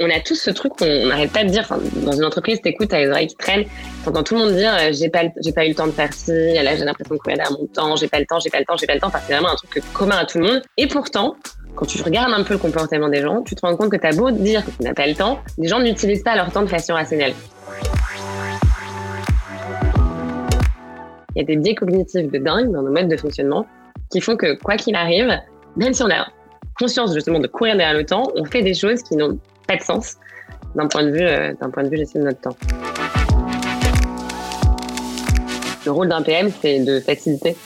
[0.00, 1.66] on a tous ce truc qu'on n'arrête pas de dire.
[2.04, 3.64] dans une entreprise, t'écoutes, t'as les oreilles qui traînent,
[4.04, 6.12] t'entends tout le monde dire euh, j'ai pas, j'ai pas eu le temps de faire
[6.12, 8.58] ci, là j'ai l'impression de courir derrière mon temps, j'ai pas le temps, j'ai pas
[8.58, 9.06] le temps, j'ai pas le temps.
[9.06, 10.62] Enfin, c'est vraiment un truc commun à tout le monde.
[10.76, 11.36] Et pourtant,
[11.74, 14.14] quand tu regardes un peu le comportement des gens, tu te rends compte que t'as
[14.14, 16.68] beau dire que tu n'as pas le temps, les gens n'utilisent pas leur temps de
[16.68, 17.34] façon rationnelle.
[21.34, 23.66] Il y a des biais cognitifs de dingue dans nos modes de fonctionnement
[24.10, 25.30] qui font que quoi qu'il arrive,
[25.76, 26.26] même si on a
[26.78, 29.82] conscience justement de courir derrière le temps, on fait des choses qui n'ont pas de
[29.82, 30.16] sens
[30.74, 32.56] d'un point de vue, euh, d'un point de vue gestion de notre temps.
[35.84, 37.56] Le rôle d'un PM, c'est de faciliter,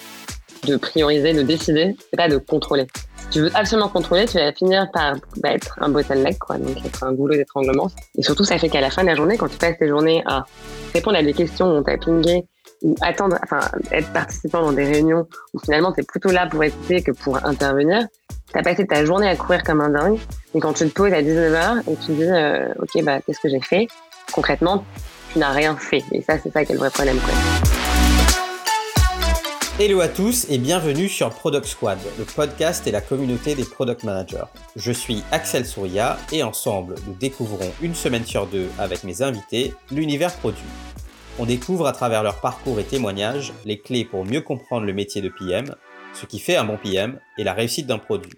[0.67, 2.87] de prioriser, de décider, c'est pas de contrôler.
[3.17, 6.85] Si tu veux absolument contrôler, tu vas finir par bah, être un bottleneck, quoi, donc
[6.85, 7.89] être un goulot d'étranglement.
[8.19, 10.23] Et surtout, ça fait qu'à la fin de la journée, quand tu passes tes journées
[10.27, 10.45] à
[10.93, 12.45] répondre à des questions, on t'a pingé,
[12.83, 13.61] ou attendre, enfin,
[13.93, 17.45] être participant dans des réunions où finalement tu es plutôt là pour écouter que pour
[17.45, 18.07] intervenir,
[18.53, 20.19] tu as passé ta journée à courir comme un dingue,
[20.55, 23.39] et quand tu te poses à 19h et tu te dis, euh, ok, bah, qu'est-ce
[23.39, 23.87] que j'ai fait?
[24.33, 24.85] Concrètement,
[25.33, 26.03] tu n'as rien fait.
[26.11, 27.19] Et ça, c'est ça qui est le vrai problème.
[27.19, 27.33] Quoi.
[29.79, 34.03] Hello à tous et bienvenue sur Product Squad, le podcast et la communauté des product
[34.05, 34.45] managers.
[34.77, 39.73] Je suis Axel Souria et ensemble, nous découvrons une semaine sur deux avec mes invités
[39.91, 40.61] l'univers produit.
[41.39, 45.23] On découvre à travers leur parcours et témoignages les clés pour mieux comprendre le métier
[45.23, 45.65] de PM,
[46.13, 48.33] ce qui fait un bon PM et la réussite d'un produit.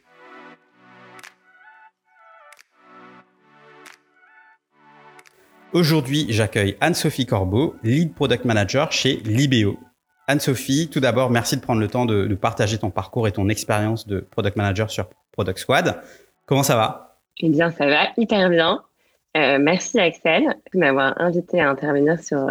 [5.73, 9.79] Aujourd'hui, j'accueille Anne-Sophie Corbeau, Lead Product Manager chez Libéo.
[10.27, 14.07] Anne-Sophie, tout d'abord, merci de prendre le temps de, partager ton parcours et ton expérience
[14.07, 16.03] de Product Manager sur Product Squad.
[16.45, 17.17] Comment ça va?
[17.39, 18.83] Eh bien, ça va hyper bien.
[19.35, 22.47] Euh, merci Axel de m'avoir invité à intervenir sur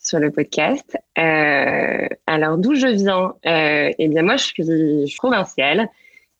[0.00, 0.96] sur le podcast.
[1.18, 3.34] Euh, alors, d'où je viens?
[3.46, 5.88] Euh, Eh bien, moi, je suis, provinciale.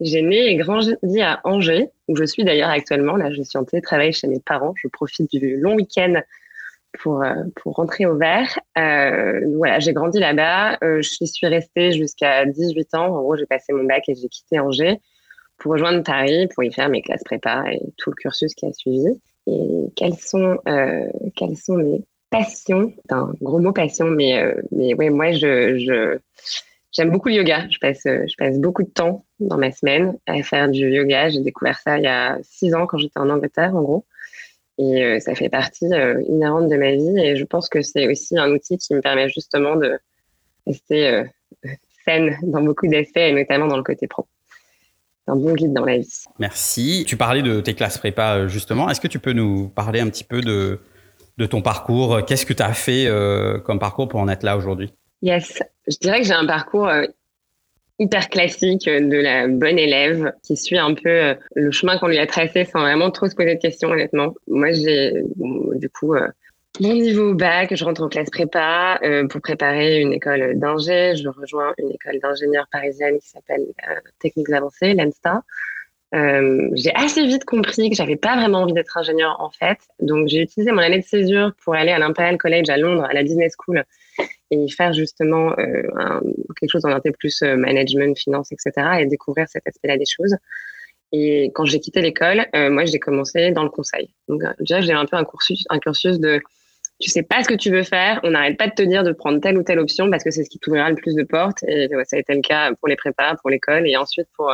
[0.00, 3.16] J'ai né et grandi à Angers, où je suis d'ailleurs actuellement.
[3.16, 4.74] Là, je suis en télétravail chez mes parents.
[4.76, 6.22] Je profite du long week-end
[7.00, 8.58] pour, euh, pour rentrer au vert.
[8.78, 10.78] Euh, voilà, j'ai grandi là-bas.
[10.82, 13.06] Euh, je suis restée jusqu'à 18 ans.
[13.06, 15.00] En gros, j'ai passé mon bac et j'ai quitté Angers
[15.58, 18.72] pour rejoindre Paris, pour y faire mes classes prépa et tout le cursus qui a
[18.72, 19.20] suivi.
[19.46, 21.06] Et quels sont, euh,
[21.36, 25.76] quels sont mes passion, c'est un gros mot passion, mais, euh, mais ouais, moi, je,
[25.78, 26.18] je,
[26.92, 27.66] j'aime beaucoup le yoga.
[27.70, 31.28] Je passe, je passe beaucoup de temps dans ma semaine à faire du yoga.
[31.28, 34.06] J'ai découvert ça il y a six ans quand j'étais en Angleterre, en gros.
[34.78, 37.18] Et euh, ça fait partie euh, inhérente de ma vie.
[37.18, 39.98] Et je pense que c'est aussi un outil qui me permet justement de
[40.66, 41.22] rester
[42.04, 44.26] saine dans beaucoup d'aspects, et notamment dans le côté pro.
[45.26, 46.24] un bon guide dans la vie.
[46.38, 47.04] Merci.
[47.06, 48.88] Tu parlais de tes classes prépa, justement.
[48.88, 50.78] Est-ce que tu peux nous parler un petit peu de
[51.46, 52.24] ton parcours?
[52.26, 54.92] Qu'est-ce que tu as fait euh, comme parcours pour en être là aujourd'hui?
[55.22, 57.04] Yes, je dirais que j'ai un parcours euh,
[57.98, 62.18] hyper classique de la bonne élève qui suit un peu euh, le chemin qu'on lui
[62.18, 64.34] a tracé sans vraiment trop se poser de questions, honnêtement.
[64.48, 66.14] Moi, j'ai du coup
[66.78, 71.16] mon niveau bac, je rentre en classe prépa pour préparer une école d'ingé.
[71.16, 73.66] Je rejoins une école d'ingénieurs parisienne qui s'appelle
[74.20, 75.42] Techniques avancées, l'ENSTA.
[76.12, 79.78] Euh, j'ai assez vite compris que j'avais pas vraiment envie d'être ingénieur en fait.
[80.00, 83.12] Donc j'ai utilisé mon année de césure pour aller à l'Imperial College à Londres, à
[83.12, 83.84] la Business School,
[84.50, 86.20] et faire justement euh, un,
[86.58, 88.72] quelque chose orienté plus euh, management, finance, etc.
[89.00, 90.36] et découvrir cet aspect-là des choses.
[91.12, 94.10] Et quand j'ai quitté l'école, euh, moi j'ai commencé dans le conseil.
[94.28, 96.40] Donc déjà j'ai un peu un cursus, un cursus de
[97.00, 99.12] tu sais pas ce que tu veux faire, on n'arrête pas de te dire de
[99.12, 101.62] prendre telle ou telle option parce que c'est ce qui t'ouvrira le plus de portes.
[101.66, 104.52] Et ça a été le cas pour les prépas, pour l'école et ensuite pour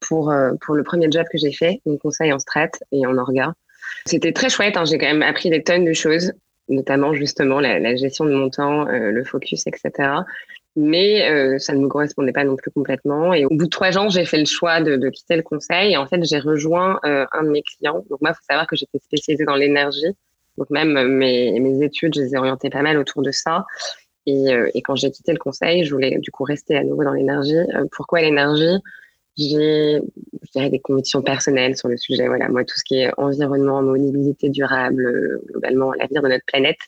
[0.00, 3.16] pour, euh, pour le premier job que j'ai fait, mon conseil en strat et en
[3.16, 3.54] orga.
[4.06, 6.32] C'était très chouette, hein, j'ai quand même appris des tonnes de choses,
[6.68, 10.10] notamment justement la, gestion de mon temps, euh, le focus, etc.
[10.76, 13.34] Mais euh, ça ne me correspondait pas non plus complètement.
[13.34, 15.92] Et au bout de trois ans, j'ai fait le choix de, quitter le conseil.
[15.92, 18.04] Et en fait, j'ai rejoint un de mes clients.
[18.10, 20.12] Donc moi, il faut savoir que j'étais spécialisée dans l'énergie.
[20.56, 23.64] Donc même mes, mes études, je les ai orientées pas mal autour de ça.
[24.26, 27.56] Et quand j'ai quitté le conseil, je voulais du coup rester à nouveau dans l'énergie.
[27.90, 28.78] pourquoi l'énergie?
[29.38, 30.00] J'ai,
[30.42, 32.26] je dirais, des convictions personnelles sur le sujet.
[32.26, 36.78] Voilà, moi, tout ce qui est environnement, mobilité durable, euh, globalement, l'avenir de notre planète,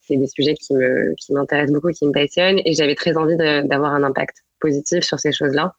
[0.00, 3.36] c'est des sujets qui me, qui m'intéressent beaucoup, qui me passionnent, et j'avais très envie
[3.36, 5.74] d'avoir un impact positif sur ces choses-là.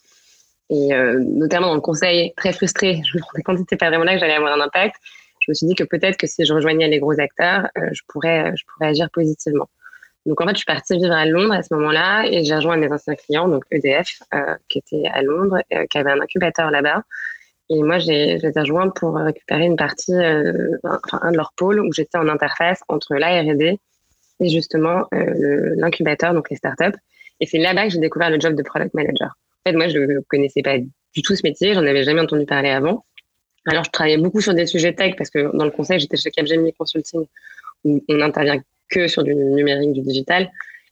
[0.70, 3.90] Et euh, notamment dans le conseil, très frustré, je me rendais compte que c'était pas
[3.90, 4.96] vraiment là que j'allais avoir un impact.
[5.42, 8.02] Je me suis dit que peut-être que si je rejoignais les gros acteurs, euh, je
[8.08, 9.70] pourrais, je pourrais agir positivement.
[10.26, 12.78] Donc en fait, je suis partie vivre à Londres à ce moment-là et j'ai rejoint
[12.78, 16.72] mes anciens clients, donc EDF, euh, qui était à Londres, euh, qui avait un incubateur
[16.72, 17.04] là-bas.
[17.70, 21.80] Et moi, j'ai les rejoint pour récupérer une partie, euh, enfin un de leurs pôles
[21.80, 23.80] où j'étais en interface entre la R&D
[24.40, 26.98] et justement euh, l'incubateur, donc les startups.
[27.40, 29.30] Et c'est là-bas que j'ai découvert le job de product manager.
[29.66, 32.46] En fait, moi, je ne connaissais pas du tout ce métier, j'en avais jamais entendu
[32.46, 33.06] parler avant.
[33.68, 36.30] Alors, je travaillais beaucoup sur des sujets tech parce que dans le conseil, j'étais chez
[36.30, 37.26] Capgemini Consulting
[37.84, 40.52] où on n'intervient que sur du numérique, du digital.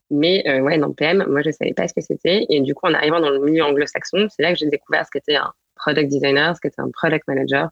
[0.10, 2.46] Mais euh, ouais, dans le PM, moi, je ne savais pas ce que c'était.
[2.50, 5.12] Et du coup, en arrivant dans le milieu anglo-saxon, c'est là que j'ai découvert ce
[5.12, 7.70] qu'était un product designer, ce qu'était un product manager,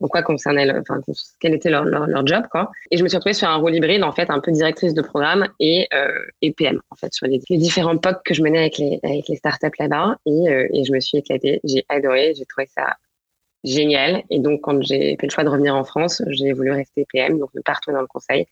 [0.00, 1.00] en quoi concernait, enfin,
[1.40, 2.70] quel était leur, leur, job, quoi.
[2.90, 5.02] Et je me suis retrouvée sur un rôle hybride, en fait, un peu directrice de
[5.02, 8.78] programme et, euh, et PM, en fait, sur les, différents POC que je menais avec
[8.78, 10.16] les, avec les startups là-bas.
[10.26, 11.60] Et, euh, et je me suis éclatée.
[11.64, 12.34] J'ai adoré.
[12.34, 12.96] J'ai trouvé ça
[13.64, 14.22] génial.
[14.30, 17.38] Et donc, quand j'ai fait le choix de revenir en France, j'ai voulu rester PM,
[17.38, 18.46] donc ne pas retourner dans le conseil.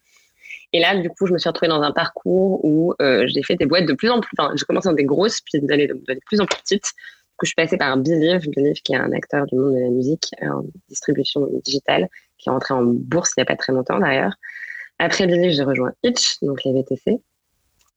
[0.72, 3.56] Et là, du coup, je me suis retrouvée dans un parcours où euh, j'ai fait
[3.56, 4.34] des boîtes de plus en plus.
[4.38, 6.84] Enfin, j'ai commencé dans des grosses, puis d'aller de, de plus en plus petites.
[6.84, 9.80] Du coup, je suis passée par Believe, Believe qui est un acteur du monde de
[9.80, 13.72] la musique en distribution digitale, qui est rentré en bourse il n'y a pas très
[13.72, 14.34] longtemps d'ailleurs.
[14.98, 17.20] Après Believe, j'ai rejoint Itch, donc les VTC.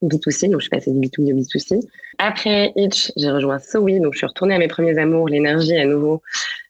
[0.04, 1.80] B2C, donc je suis passée du B2B au B2C.
[2.18, 5.86] Après Itch, j'ai rejoint Sowi, donc je suis retournée à mes premiers amours, l'énergie à
[5.86, 6.22] nouveau,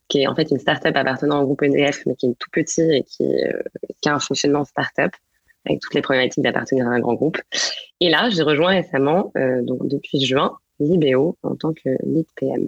[0.09, 2.81] qui est en fait une startup appartenant au groupe EDF, mais qui est tout petit
[2.81, 3.61] et qui, euh,
[4.01, 5.11] qui a un fonctionnement startup
[5.65, 7.37] avec toutes les problématiques d'appartenir à un grand groupe.
[7.99, 12.67] Et là, j'ai rejoint récemment, euh, donc depuis juin, Libéo en tant que lead PM.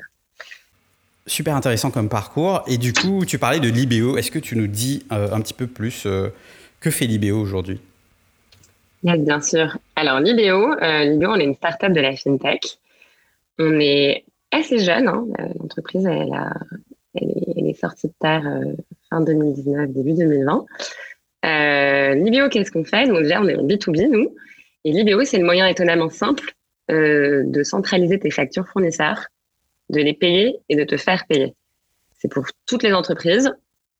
[1.26, 2.64] Super intéressant comme parcours.
[2.68, 4.18] Et du coup, tu parlais de Libéo.
[4.18, 6.30] Est-ce que tu nous dis euh, un petit peu plus euh,
[6.80, 7.80] que fait Libéo aujourd'hui?
[9.04, 9.78] Oui, bien sûr.
[9.96, 12.78] Alors, Libéo, Libéo, on est une startup de la fintech.
[13.58, 15.08] On est assez jeune.
[15.08, 15.26] Hein.
[15.60, 16.30] L'entreprise, elle,
[17.16, 18.44] elle, elle, est, sortie de terre
[19.10, 20.66] fin 2019, début 2020.
[21.46, 23.08] Euh, Libéo, qu'est-ce qu'on fait?
[23.08, 24.36] Donc déjà, on est en B2B, nous.
[24.86, 26.54] Et Libéo, c'est le moyen étonnamment simple
[26.92, 29.28] euh, de centraliser tes factures fournisseurs,
[29.90, 31.54] de les payer et de te faire payer.
[32.18, 33.52] C'est pour toutes les entreprises.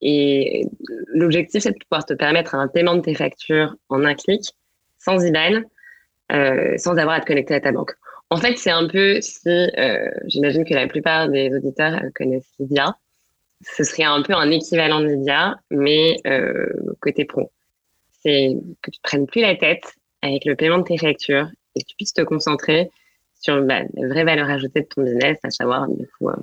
[0.02, 0.66] Et
[1.14, 4.42] l'objectif, c'est de pouvoir te permettre un paiement de tes factures en un clic,
[5.00, 5.62] sans IBAN,
[6.34, 7.92] euh, sans avoir à te connecter à ta banque.
[8.30, 12.98] En fait, c'est un peu si, euh, j'imagine que la plupart des auditeurs connaissent Lydia,
[13.64, 16.68] ce serait un peu un équivalent de Lydia, mais euh,
[17.00, 17.52] côté pro.
[18.22, 19.84] C'est que tu ne prennes plus la tête
[20.22, 22.90] avec le paiement de tes factures et que tu puisses te concentrer
[23.42, 26.36] sur bah, la vraie valeur ajoutée de ton business, à savoir du coup, euh,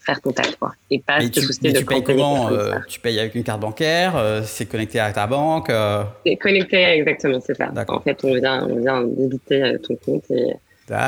[0.00, 0.56] faire ton taf.
[0.56, 3.60] Quoi, et pas te soucier de tu payes comment euh, Tu payes avec une carte
[3.60, 5.70] bancaire C'est connecté à ta banque
[6.26, 7.72] C'est connecté, exactement, c'est ça.
[7.88, 10.56] En fait, on vient, on vient débiter ton compte et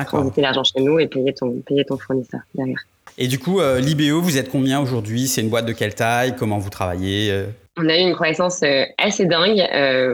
[0.06, 2.84] transiter l'argent chez nous et payer ton, payer ton fournisseur derrière.
[3.16, 3.81] Et du coup, euh,
[4.20, 5.28] vous êtes combien aujourd'hui?
[5.28, 6.34] C'est une boîte de quelle taille?
[6.37, 7.46] Comment vous travaillez euh?
[7.76, 9.58] On a eu une croissance euh, assez dingue.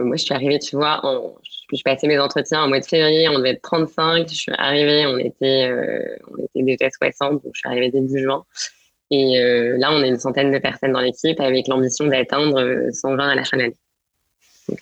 [0.03, 1.35] moi, je suis arrivée, tu vois, en,
[1.73, 4.27] je passais mes entretiens en mois de février, on devait être 35.
[4.29, 5.71] Je suis arrivée, on était,
[6.55, 8.43] déjà 60, donc je suis arrivée début juin.
[9.11, 9.39] Et
[9.77, 13.43] là, on a une centaine de personnes dans l'équipe avec l'ambition d'atteindre 120 à la
[13.43, 13.77] fin de l'année.
[14.67, 14.79] Donc,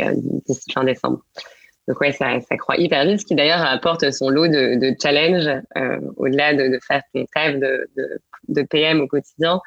[0.48, 1.22] d'ici fin décembre.
[1.90, 4.96] Donc ouais, ça, ça croît hyper vite, ce qui d'ailleurs apporte son lot de, de
[5.02, 9.60] challenges euh, au-delà de, de, faire ton rêve de, de, de, PM au quotidien.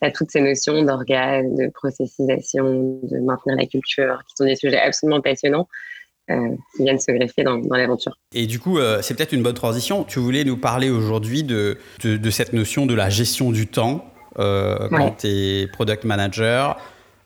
[0.00, 4.56] Tu as toutes ces notions d'organe, de processisation, de maintenir la culture, qui sont des
[4.56, 5.68] sujets absolument passionnants.
[6.30, 8.12] Euh, qui viennent se greffer dans, dans l'aventure.
[8.32, 10.04] Et du coup, euh, c'est peut-être une bonne transition.
[10.04, 14.04] Tu voulais nous parler aujourd'hui de, de, de, cette notion de la gestion du temps
[14.38, 16.78] euh, quand tu es product manager.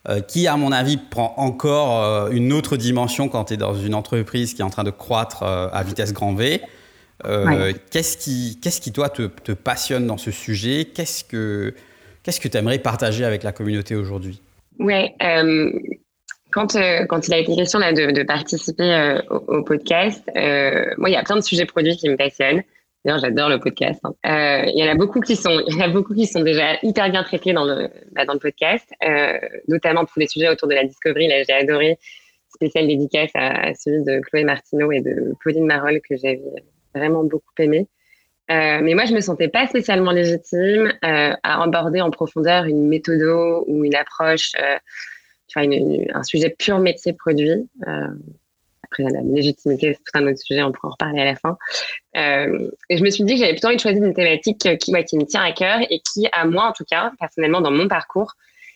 [0.07, 3.73] Euh, qui, à mon avis, prend encore euh, une autre dimension quand tu es dans
[3.73, 6.61] une entreprise qui est en train de croître euh, à vitesse grand V.
[7.91, 10.85] Qu'est-ce qui, qu'est-ce qui, toi, te, te, passionne dans ce sujet?
[10.85, 11.75] Qu'est-ce que
[12.23, 14.43] qu'est-ce que tu aimerais partager avec la communauté aujourd'hui?
[14.79, 15.15] Ouais,
[16.51, 16.77] quand,
[17.09, 20.23] quand il a été question là, de, de participer au, au, podcast,
[20.99, 22.63] moi, il y a plein de sujets produits qui me passionnent.
[23.05, 24.01] D'ailleurs, j'adore le podcast.
[24.05, 24.15] Hein.
[24.27, 26.77] Euh, il y en a beaucoup qui sont, il y a beaucoup qui sont déjà
[26.83, 30.69] hyper bien traités dans le, bah, dans le podcast, euh, notamment tous les sujets autour
[30.69, 31.29] de la discovery.
[31.29, 31.99] Là, j'ai adoré
[32.49, 36.41] spécial dédicace à, celui de Chloé Martineau et de Pauline Marolle que j'avais
[36.95, 37.89] vraiment beaucoup aimé.
[38.51, 43.23] Euh, mais moi, je me sentais pas spécialement légitime à aborder en profondeur une méthode
[43.67, 44.53] ou une approche,
[45.49, 47.69] tu un sujet pur métier produit.
[48.85, 51.57] Après, la légitimité, c'est tout un autre sujet, on pourra en reparler à la fin.
[52.17, 54.93] Euh, et je me suis dit que j'avais plutôt envie de choisir une thématique qui,
[54.93, 57.71] ouais, qui me tient à cœur et qui, à moi en tout cas, personnellement, dans
[57.71, 58.35] mon parcours,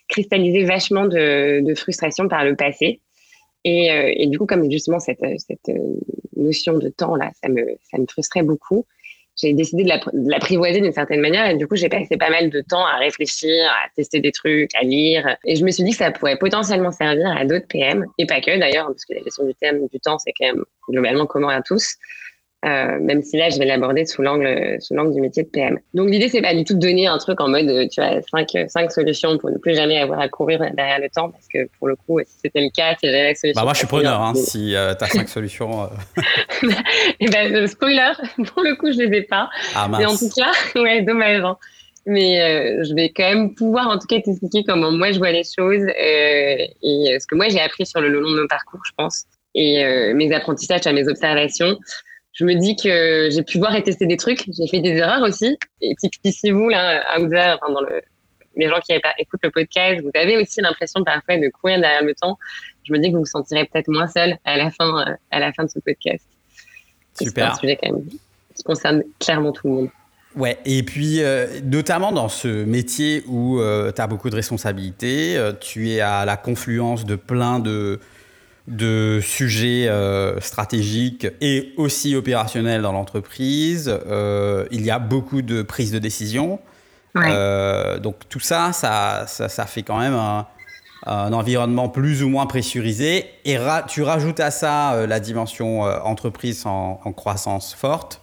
[0.09, 3.01] cristallisait vachement de, frustration par le passé.
[3.65, 5.21] Et, euh, et, du coup, comme justement cette,
[6.37, 8.87] notion de temps là, ça me, ça me frustrait beaucoup
[9.41, 12.61] j'ai décidé de l'apprivoiser d'une certaine manière et du coup j'ai passé pas mal de
[12.61, 15.97] temps à réfléchir, à tester des trucs, à lire et je me suis dit que
[15.97, 19.47] ça pourrait potentiellement servir à d'autres PM et pas que d'ailleurs parce que la gestion
[19.47, 21.95] du, thème, du temps c'est quand même globalement commun à tous
[22.65, 25.79] euh, même si là, je vais l'aborder sous l'angle sous l'angle du métier de PM.
[25.95, 28.49] Donc l'idée, c'est pas du tout de donner un truc en mode, tu vois, cinq,
[28.69, 31.87] cinq solutions pour ne plus jamais avoir à courir derrière le temps, parce que pour
[31.87, 33.61] le coup, si c'était le cas, si j'avais la solution.
[33.61, 35.85] Bah moi, je suis preneur, hein, si euh, tu as cinq solutions.
[35.85, 36.69] Euh...
[37.21, 38.13] et ben, spoiler,
[38.53, 39.49] pour le coup, je les ai pas.
[39.77, 40.01] Ah, mince.
[40.01, 41.45] Mais en tout cas, ouais, dommage.
[41.45, 41.57] Hein.
[42.07, 45.31] mais euh, je vais quand même pouvoir en tout cas t'expliquer comment moi je vois
[45.31, 48.81] les choses euh, et ce que moi j'ai appris sur le long de mon parcours,
[48.85, 49.25] je pense,
[49.55, 51.79] et euh, mes apprentissages à mes observations.
[52.39, 55.23] Je me dis que j'ai pu voir et tester des trucs, j'ai fait des erreurs
[55.23, 55.59] aussi.
[55.81, 55.95] Et
[56.53, 58.01] vous, là, à enfin, dans le,
[58.55, 62.15] les gens qui écoutent le podcast, vous avez aussi l'impression parfois de courir derrière le
[62.15, 62.39] temps.
[62.85, 65.53] Je me dis que vous vous sentirez peut-être moins seul à la fin, à la
[65.53, 66.25] fin de ce podcast.
[67.21, 67.47] Super.
[67.47, 68.05] C'est un sujet quand même
[68.55, 69.89] qui concerne clairement tout le monde.
[70.37, 75.37] Ouais, et puis euh, notamment dans ce métier où euh, tu as beaucoup de responsabilités,
[75.37, 77.99] euh, tu es à la confluence de plein de,
[78.69, 79.91] de sujets
[80.41, 83.93] stratégiques et aussi opérationnels dans l'entreprise.
[84.71, 86.61] il y a beaucoup de prises de décision.
[87.15, 90.47] donc tout ça ça, ça, fait quand même un,
[91.33, 93.27] environnement plus ou moins pressurisé.
[93.45, 93.57] Et
[93.89, 98.21] tu rajoutes à ça la dimension entreprise en, en croissance forte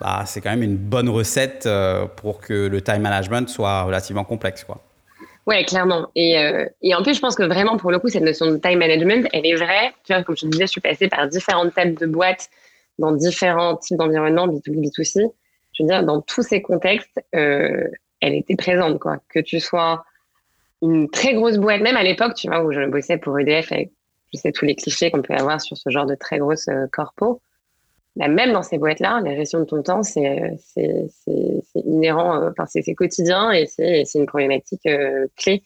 [0.00, 4.24] bah, c'est quand même une bonne recette euh, pour que le time management soit relativement
[4.24, 4.64] complexe.
[4.64, 4.80] Quoi.
[5.46, 6.08] Ouais, clairement.
[6.16, 8.56] Et, euh, et en plus, je pense que vraiment, pour le coup, cette notion de
[8.56, 9.92] time management, elle est vraie.
[10.04, 12.48] Tu vois, comme je te disais, je suis passée par différentes tables de boîtes
[12.98, 15.30] dans différents types d'environnements, B2B, B2C.
[15.72, 17.84] Je veux dire, dans tous ces contextes, euh,
[18.20, 18.98] elle était présente.
[18.98, 19.18] Quoi.
[19.28, 20.04] Que tu sois
[20.82, 23.92] une très grosse boîte, même à l'époque, tu vois, où je bossais pour EDF avec,
[24.34, 26.86] je sais, tous les clichés qu'on peut avoir sur ce genre de très grosses euh.
[28.16, 30.58] Bah, même dans ces boîtes-là, la gestion de ton temps, c'est
[31.74, 35.62] inhérent, euh, enfin, c'est quotidien et c'est une problématique euh, clé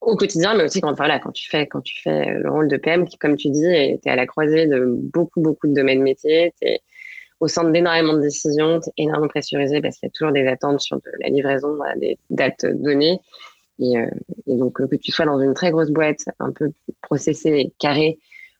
[0.00, 3.06] au quotidien, mais aussi quand, voilà, tu fais, quand tu fais le rôle de PM,
[3.06, 6.52] qui, comme tu dis, tu es à la croisée de beaucoup, beaucoup de domaines métiers,
[6.60, 6.80] tu es
[7.40, 10.46] au centre d'énormément de décisions, tu es énormément pressurisé parce qu'il y a toujours des
[10.46, 13.18] attentes sur la livraison à des dates données.
[13.78, 14.06] Et, euh,
[14.46, 16.70] et, donc, que tu sois dans une très grosse boîte, un peu
[17.02, 18.18] processée, carrée,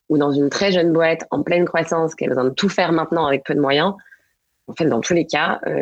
[0.09, 2.91] ou dans une très jeune boîte en pleine croissance qui a besoin de tout faire
[2.91, 3.93] maintenant avec peu de moyens,
[4.67, 5.81] en fait, dans tous les cas, euh,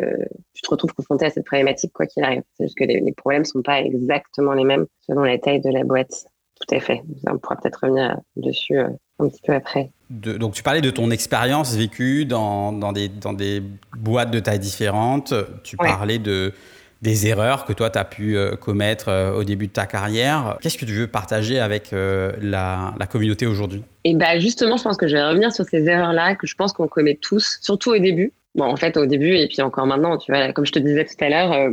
[0.54, 2.42] tu te retrouves confronté à cette problématique quoi qu'il arrive.
[2.54, 5.70] C'est juste que les, problèmes ne sont pas exactement les mêmes selon la taille de
[5.70, 6.26] la boîte.
[6.60, 7.02] Tout à fait.
[7.26, 9.90] On pourra peut-être revenir dessus euh, un petit peu après.
[10.08, 13.62] donc, tu parlais de ton expérience vécue dans, dans, des, dans des
[13.96, 15.34] boîtes de tailles différentes.
[15.64, 16.54] Tu parlais de
[17.02, 20.56] des erreurs que toi, tu as pu euh, commettre euh, au début de ta carrière.
[20.60, 23.82] Qu'est-ce que tu veux partager avec euh, la, communauté aujourd'hui?
[24.04, 26.72] Et bah justement, je pense que je vais revenir sur ces erreurs-là que je pense
[26.72, 28.32] qu'on commet tous, surtout au début.
[28.54, 31.04] Bon, en fait, au début et puis encore maintenant, tu vois, comme je te disais
[31.04, 31.70] tout à l'heure,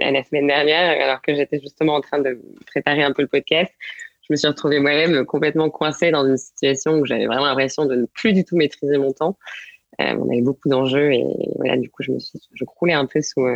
[0.00, 3.70] la semaine dernière, alors que j'étais justement en train de préparer un peu le podcast,
[4.22, 7.94] je me suis retrouvée moi-même complètement coincée dans une situation où j'avais vraiment l'impression de
[7.94, 9.38] ne plus du tout maîtriser mon temps.
[10.00, 13.20] on avait beaucoup d'enjeux et voilà, du coup, je me suis, je croulais un peu
[13.22, 13.46] sous,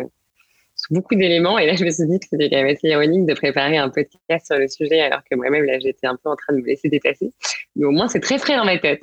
[0.90, 1.59] beaucoup d'éléments.
[1.59, 3.90] Et là, je me suis dit que c'était quand même assez ironique de préparer un
[3.90, 6.66] podcast sur le sujet, alors que moi-même, là, j'étais un peu en train de me
[6.66, 7.33] laisser dépasser.
[7.76, 9.02] Mais au moins, c'est très frais dans ma tête.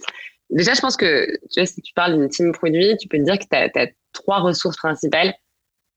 [0.50, 3.24] Déjà, je pense que, tu vois, si tu parles d'une team produit, tu peux te
[3.24, 5.34] dire que tu as, trois ressources principales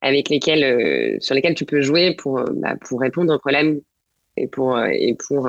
[0.01, 3.81] avec lesquelles, euh, sur lesquelles tu peux jouer pour, euh, bah, pour répondre aux problèmes
[4.37, 5.49] et pour, euh, et pour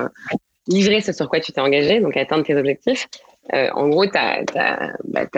[0.67, 3.07] livrer ce sur quoi tu t'es engagé, donc atteindre tes objectifs.
[3.51, 4.43] en gros, tu as,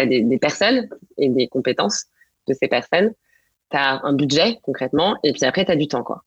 [0.06, 2.08] des, des, personnes et des compétences
[2.48, 3.14] de ces personnes
[3.72, 6.04] tu as un budget concrètement, et puis après, tu as du temps.
[6.04, 6.24] Quoi.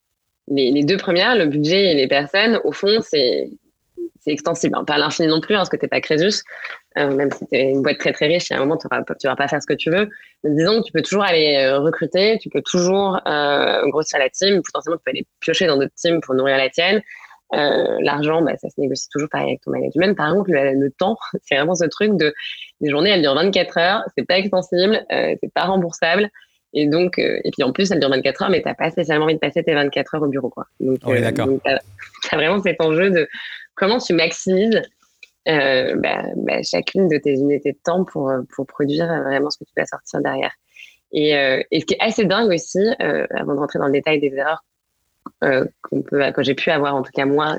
[0.49, 3.51] Les, les, deux premières, le budget et les personnes, au fond, c'est
[4.27, 4.77] extensible.
[4.87, 6.43] Pas à l'infini non plus, hein, parce que tu pas Crésus.
[6.97, 8.87] Euh, même si tu une boîte très très riche, il y a un moment, tu
[8.87, 10.09] ne vas pas faire ce que tu veux.
[10.43, 14.31] Mais disons que tu peux toujours aller euh, recruter, tu peux toujours euh, grossir la
[14.31, 17.03] team, potentiellement tu peux aller piocher dans d'autres teams pour nourrir la tienne.
[17.53, 20.17] L'argent, bah, ça se négocie toujours pareil avec ton management.
[20.17, 22.35] Par contre, le, temps, c'est vraiment ce truc de
[22.81, 26.31] les journées, elles durent 24 heures, c'est pas extensible, c'est pas remboursable.
[26.75, 28.91] Et donc, euh, et puis en plus, ça dure 24 heures, mais tu n'as pas
[28.91, 30.51] spécialement envie de passer tes 24 heures au bureau.
[30.51, 30.67] Quoi.
[30.81, 33.29] Donc, oui, euh, tu as, vraiment cet enjeu de
[33.77, 34.83] comment tu maximises
[35.47, 39.65] euh, bah, bah, chacune de tes unités de temps pour, pour produire vraiment ce que
[39.65, 40.53] tu vas sortir derrière.
[41.13, 41.31] Et,
[41.71, 44.65] et ce qui est assez dingue aussi, avant de rentrer dans le détail des erreurs
[45.41, 47.57] qu'on peut, que j'ai pu avoir, en tout cas moi,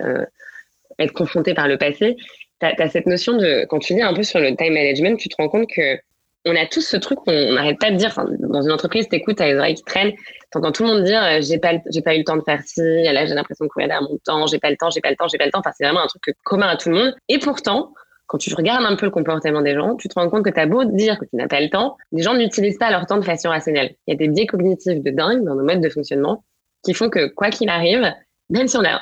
[0.99, 2.17] être confronté par le passé,
[2.59, 5.29] tu as, cette notion de, quand tu lis un peu sur le time management, tu
[5.29, 5.97] te rends compte que
[6.45, 8.13] on a tous ce truc qu'on n'arrête pas de dire.
[8.39, 10.13] dans une entreprise, t'écoutes, t'as les oreilles qui traînent.
[10.51, 12.81] T'entends tout le monde dire, euh, j'ai pas, eu le temps de faire ci.
[12.81, 14.45] Là, j'ai l'impression de courir derrière mon temps.
[14.47, 15.59] J'ai pas le temps, j'ai pas le temps, j'ai pas le temps.
[15.59, 17.15] Enfin, c'est vraiment un truc commun à tout le monde.
[17.29, 17.93] Et pourtant,
[18.27, 20.65] quand tu regardes un peu le comportement des gens, tu te rends compte que t'as
[20.65, 23.25] beau dire que tu n'as pas le temps, les gens n'utilisent pas leur temps de
[23.25, 23.95] façon rationnelle.
[24.07, 26.43] Il y a des biais cognitifs de dingue dans nos modes de fonctionnement
[26.83, 28.11] qui font que, quoi qu'il arrive,
[28.49, 29.01] même si on a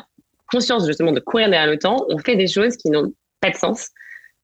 [0.51, 3.55] conscience justement de courir derrière le temps, on fait des choses qui n'ont pas de
[3.55, 3.89] sens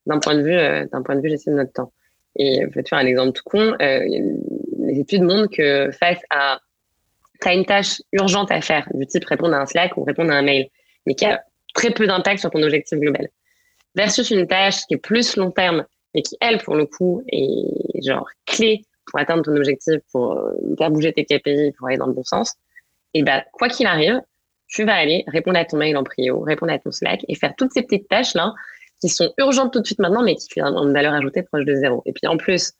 [0.06, 1.92] d'un point de vue, euh, d'un point de vue gestion de notre temps.
[2.36, 3.74] Et je vais te faire un exemple tout con.
[3.80, 4.00] Euh,
[4.78, 6.60] les études montrent que face à
[7.40, 10.30] tu as une tâche urgente à faire, du type répondre à un Slack ou répondre
[10.30, 10.68] à un mail,
[11.06, 11.42] mais qui a
[11.74, 13.28] très peu d'impact sur ton objectif global,
[13.94, 18.02] versus une tâche qui est plus long terme, et qui, elle, pour le coup, est
[18.04, 22.06] genre clé pour atteindre ton objectif, pour euh, faire bouger tes KPI, pour aller dans
[22.06, 22.54] le bon sens,
[23.14, 24.20] Et bah, quoi qu'il arrive,
[24.68, 27.54] tu vas aller répondre à ton mail en prio, répondre à ton Slack et faire
[27.56, 28.52] toutes ces petites tâches-là
[29.00, 31.74] qui sont urgentes tout de suite maintenant, mais qui ont une valeur ajoutée proche de
[31.74, 32.02] zéro.
[32.06, 32.74] Et puis en plus,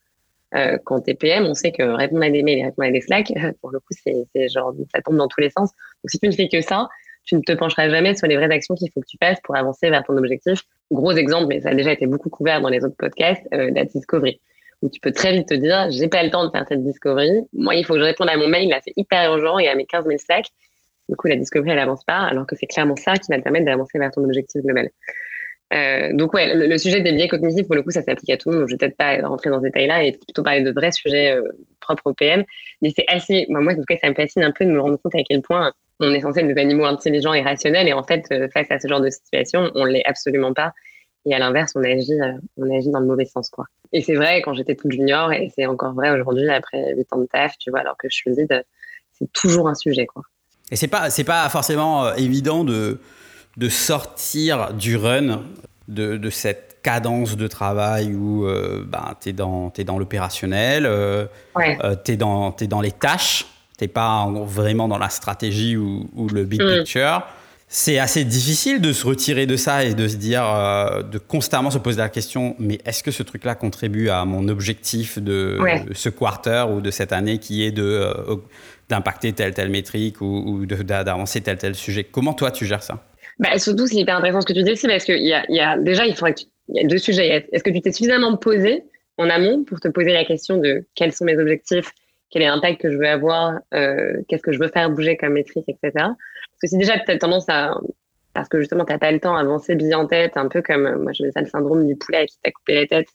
[0.54, 3.00] euh, quand t'es PM, on sait que répondre à des mails et répondre à des
[3.00, 5.70] Slack, pour le coup, c'est genre, ça tombe dans tous les sens.
[6.02, 6.88] Donc si tu ne fais que ça,
[7.24, 9.56] tu ne te pencheras jamais sur les vraies actions qu'il faut que tu fasses pour
[9.56, 10.62] avancer vers ton objectif.
[10.90, 13.84] Gros exemple, mais ça a déjà été beaucoup couvert dans les autres podcasts, euh, la
[13.84, 14.40] discovery.
[14.82, 17.42] Où tu peux très vite te dire, j'ai pas le temps de faire cette discovery.
[17.52, 19.74] Moi, il faut que je réponde à mon mail, là, c'est hyper urgent et à
[19.74, 20.46] mes 15 000 Slack.
[21.08, 23.42] Du coup, la discovery, elle avance pas, alors que c'est clairement ça qui va te
[23.42, 24.88] permettre d'avancer vers ton objectif global.
[25.72, 28.50] Euh, donc ouais, le, sujet des biais cognitifs, pour le coup, ça s'applique à tout
[28.50, 28.68] le monde.
[28.68, 31.42] je vais peut-être pas rentrer dans ce détail-là et plutôt parler de vrais sujets euh,
[31.80, 32.44] propres au PM.
[32.82, 34.98] Mais c'est assez, moi, en tout cas, ça me fascine un peu de me rendre
[35.00, 37.86] compte à quel point on est censé être des animaux intelligents et rationnels.
[37.86, 40.72] Et en fait, euh, face à ce genre de situation, on l'est absolument pas.
[41.26, 42.18] Et à l'inverse, on agit,
[42.56, 43.66] on agit dans le mauvais sens, quoi.
[43.92, 47.18] Et c'est vrai quand j'étais toute junior, et c'est encore vrai aujourd'hui après 8 ans
[47.18, 48.64] de taf, tu vois, alors que je suis vide,
[49.12, 50.22] c'est toujours un sujet, quoi.
[50.72, 53.00] Et c'est pas, c'est pas forcément évident de,
[53.56, 55.42] de sortir du run,
[55.88, 61.26] de, de cette cadence de travail où euh, ben, tu es dans, dans l'opérationnel, euh,
[61.58, 63.46] euh, tu es, dans, dans les tâches,
[63.78, 66.78] tu n'es pas vraiment dans la stratégie ou, le big mm.
[66.78, 67.22] picture.
[67.72, 71.78] C'est assez difficile de se retirer de ça et de se dire, de constamment se
[71.78, 75.56] poser la question, mais est-ce que ce truc-là contribue à mon objectif de,
[75.94, 78.12] ce quarter ou de cette année qui est de
[78.88, 82.02] d'impacter telle telle métrique ou, ou d'avancer tel tel sujet?
[82.02, 83.04] Comment toi tu gères ça?
[83.40, 85.60] Bah, surtout, c'est hyper intéressant ce que tu dis aussi parce qu'il y a, y
[85.60, 86.34] a déjà, il faudrait
[86.68, 87.48] y a deux sujets.
[87.50, 88.84] Est-ce que tu t'es suffisamment posé
[89.16, 91.90] en amont pour te poser la question de quels sont mes objectifs,
[92.28, 95.32] quel est l'impact que je veux avoir, euh, qu'est-ce que je veux faire bouger comme
[95.32, 95.90] métrique, etc.
[95.94, 97.74] Parce que si déjà tu as tendance à,
[98.34, 101.02] parce que justement tu n'as pas le temps avancer bien en tête, un peu comme
[101.02, 103.08] moi je mets ça le syndrome du poulet qui t'a coupé la tête.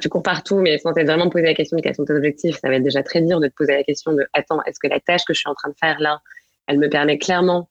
[0.00, 2.58] Tu cours partout, mais sans t'être vraiment posé la question de quels sont tes objectifs,
[2.58, 4.88] ça va être déjà très dur de te poser la question de attends, est-ce que
[4.88, 6.20] la tâche que je suis en train de faire là,
[6.66, 7.68] elle me permet clairement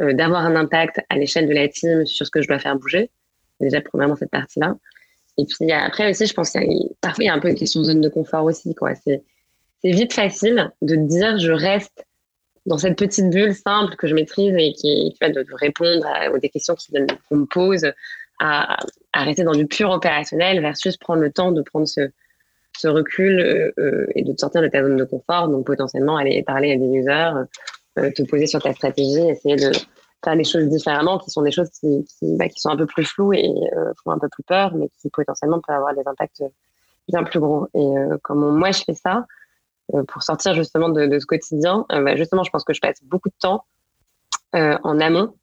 [0.00, 2.76] euh, d'avoir un impact à l'échelle de la team sur ce que je dois faire
[2.76, 3.10] bouger.
[3.60, 4.76] Déjà, premièrement, cette partie-là.
[5.38, 7.48] Et puis après aussi, je pense qu'il y a, parfois, il y a un peu
[7.48, 8.74] une question de zone de confort aussi.
[8.74, 8.94] Quoi.
[8.94, 9.22] C'est,
[9.82, 12.06] c'est vite facile de dire je reste
[12.66, 16.48] dans cette petite bulle simple que je maîtrise et qui est de, répondre aux des
[16.48, 16.74] questions
[17.28, 17.86] qu'on me pose,
[18.40, 18.76] à,
[19.12, 22.10] à, rester dans du pur opérationnel versus prendre le temps de prendre ce,
[22.76, 26.42] ce recul euh, euh et de sortir de ta zone de confort, donc potentiellement aller
[26.42, 27.30] parler à des users,
[27.96, 29.72] te poser sur ta stratégie, essayer de
[30.24, 33.04] faire les choses différemment, qui sont des choses qui, qui, bah, sont un peu plus
[33.04, 36.42] floues et euh, font un peu plus peur, mais qui potentiellement peuvent avoir des impacts
[37.08, 37.68] bien plus gros.
[37.74, 39.26] Et euh, comment moi je fais ça
[40.08, 43.28] pour sortir justement de, de ce quotidien, bah, justement, je pense que je passe beaucoup
[43.28, 43.64] de temps
[44.52, 45.34] en amont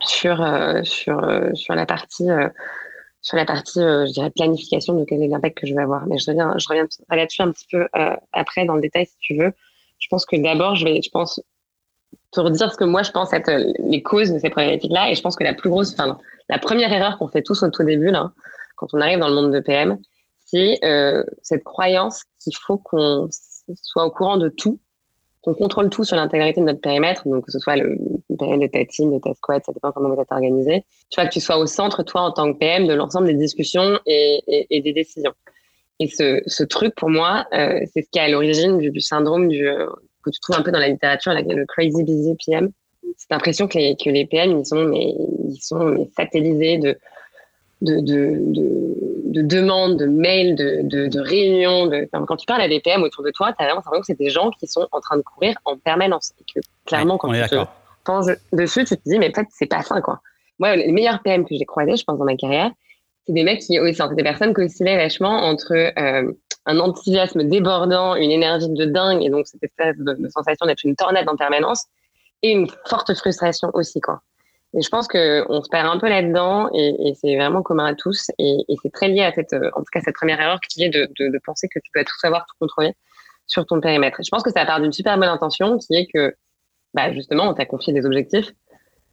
[0.00, 0.44] sur
[0.82, 1.22] sur
[1.54, 2.28] sur la partie
[3.22, 6.06] sur la partie je dirais planification de quel est l'impact que je vais avoir.
[6.06, 7.88] Mais je reviens je reviens là-dessus un petit peu
[8.32, 9.54] après dans le détail si tu veux.
[9.98, 11.40] Je pense que d'abord je vais je pense
[12.36, 15.10] pour dire ce que moi je pense être euh, les causes de ces problématiques-là.
[15.10, 16.18] Et je pense que la plus grosse, enfin,
[16.48, 18.32] la première erreur qu'on fait tous au tout début, là,
[18.76, 19.98] quand on arrive dans le monde de PM,
[20.44, 23.28] c'est euh, cette croyance qu'il faut qu'on
[23.82, 24.78] soit au courant de tout,
[25.42, 27.98] qu'on contrôle tout sur l'intégrité de notre périmètre, donc que ce soit le
[28.38, 30.84] périmètre de ta team, de ta squad, ça dépend comment vous êtes organisé.
[31.10, 33.34] Tu vois, que tu sois au centre, toi, en tant que PM, de l'ensemble des
[33.34, 35.32] discussions et, des décisions.
[35.98, 39.68] Et ce, truc, pour moi, euh, c'est ce qui est à l'origine du, syndrome du,
[40.26, 42.70] que tu trouves un peu dans la littérature, le crazy busy PM.
[43.16, 45.14] C'est l'impression que les, que les PM, ils sont, mais,
[45.48, 46.98] ils sont mais satellisés de,
[47.82, 48.40] de, de,
[49.26, 51.86] de, demandes, de mails, de, de, de réunions.
[51.86, 52.08] De...
[52.10, 54.18] quand tu parles à des PM autour de toi, tu as vraiment l'impression que c'est
[54.18, 56.32] des gens qui sont en train de courir en permanence.
[56.40, 57.64] Et que clairement, quand tu te
[58.04, 60.20] penses dessus, tu te dis, mais peut-être c'est pas ça, quoi.
[60.58, 62.70] Moi, les meilleurs PM que j'ai croisés, je pense, dans ma carrière,
[63.26, 66.32] c'est des mecs qui, c'est des personnes qui oscillaient vachement entre euh,
[66.66, 70.94] un enthousiasme débordant, une énergie de dingue, et donc cette espèce de, sensation d'être une
[70.94, 71.84] tornade en permanence,
[72.42, 74.20] et une forte frustration aussi, quoi.
[74.74, 78.30] Et je pense qu'on se perd un peu là-dedans, et, c'est vraiment commun à tous,
[78.38, 81.38] et, c'est très lié à cette, en tout cas, cette première erreur qui est de,
[81.44, 82.92] penser que tu peux tout savoir, tout contrôler
[83.46, 84.20] sur ton périmètre.
[84.20, 86.34] Et je pense que ça part d'une super bonne intention, qui est que,
[86.94, 88.52] bah, justement, on t'a confié des objectifs,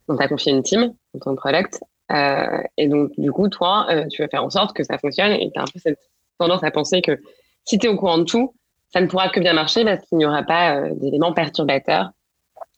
[0.08, 1.80] on t'a confié une team, ton product,
[2.12, 5.32] euh, et donc, du coup, toi, euh, tu vas faire en sorte que ça fonctionne,
[5.32, 5.98] et tu as un peu cette
[6.38, 7.18] tendance à penser que
[7.64, 8.54] si tu es au courant de tout,
[8.92, 12.10] ça ne pourra que bien marcher parce qu'il n'y aura pas euh, d'éléments perturbateurs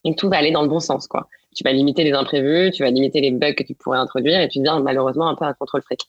[0.05, 1.07] et tout va aller dans le bon sens.
[1.09, 1.29] quoi.
[1.55, 4.49] Tu vas limiter les imprévus, tu vas limiter les bugs que tu pourrais introduire et
[4.49, 6.01] tu deviens malheureusement un peu un contrôle fric.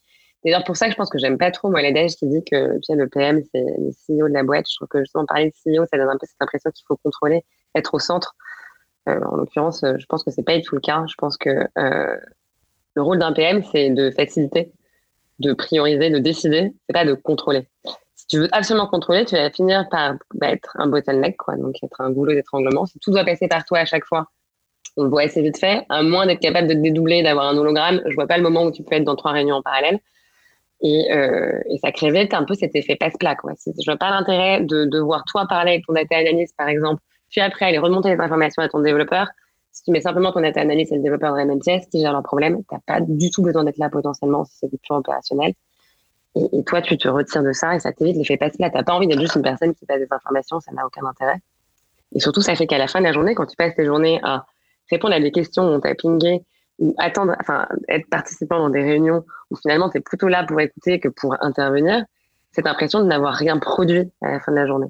[0.44, 2.78] D'ailleurs pour ça que je pense que j'aime pas trop moi l'adage qui dit que
[2.80, 4.66] tu le PM c'est le CEO de la boîte.
[4.70, 6.96] Je trouve que justement parler de CEO ça donne un peu cette impression qu'il faut
[7.02, 8.34] contrôler, être au centre.
[9.08, 11.04] Euh, en l'occurrence, je pense que c'est pas du tout le cas.
[11.08, 12.16] Je pense que euh,
[12.98, 14.72] le rôle d'un PM c'est de faciliter,
[15.38, 17.66] de prioriser, de décider, c'est pas de contrôler
[18.28, 22.00] tu veux absolument contrôler, tu vas finir par bah, être un bottleneck, quoi, donc être
[22.00, 22.84] un goulot d'étranglement.
[22.84, 24.26] Si tout doit passer par toi à chaque fois,
[24.96, 25.84] on le voit assez vite fait.
[25.88, 28.64] À moins d'être capable de te dédoubler, d'avoir un hologramme, je vois pas le moment
[28.64, 29.98] où tu peux être dans trois réunions en parallèle.
[30.80, 31.90] Et, euh, et ça
[32.36, 33.34] un peu cet effet passe-plat.
[33.44, 37.40] Je vois pas l'intérêt de voir toi parler avec ton data analyst, par exemple, puis
[37.40, 39.28] après aller remonter les informations à ton développeur.
[39.78, 42.00] Si tu mets simplement ton data analyst et le développeur dans la même pièce qui
[42.00, 44.76] gère leurs problèmes, tu n'as pas du tout besoin d'être là potentiellement si c'est du
[44.76, 45.54] pur opérationnel.
[46.34, 48.70] Et, toi, tu te retires de ça et ça t'évite l'effet passe-plat.
[48.70, 51.06] Tu n'as pas envie d'être juste une personne qui passe des informations, ça n'a aucun
[51.06, 51.36] intérêt.
[52.12, 54.18] Et surtout, ça fait qu'à la fin de la journée, quand tu passes tes journées
[54.24, 54.46] à
[54.90, 56.42] répondre à des questions on t'a pingé,
[56.80, 60.60] ou attendre, enfin, être participant dans des réunions où finalement tu es plutôt là pour
[60.60, 62.04] écouter que pour intervenir,
[62.50, 64.88] cette impression de n'avoir rien produit à la fin de la journée.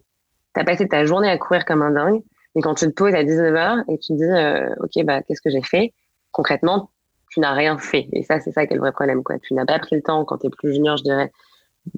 [0.55, 2.23] Tu as passé ta journée à courir comme un dingue,
[2.59, 5.41] mais quand tu te poses à 19h et tu te dis, euh, OK, bah, qu'est-ce
[5.41, 5.93] que j'ai fait?
[6.33, 6.91] Concrètement,
[7.31, 8.09] tu n'as rien fait.
[8.13, 9.23] Et ça, c'est ça qui est le vrai problème.
[9.23, 9.39] Quoi.
[9.39, 11.31] Tu n'as pas pris le temps, quand tu es plus junior, je dirais,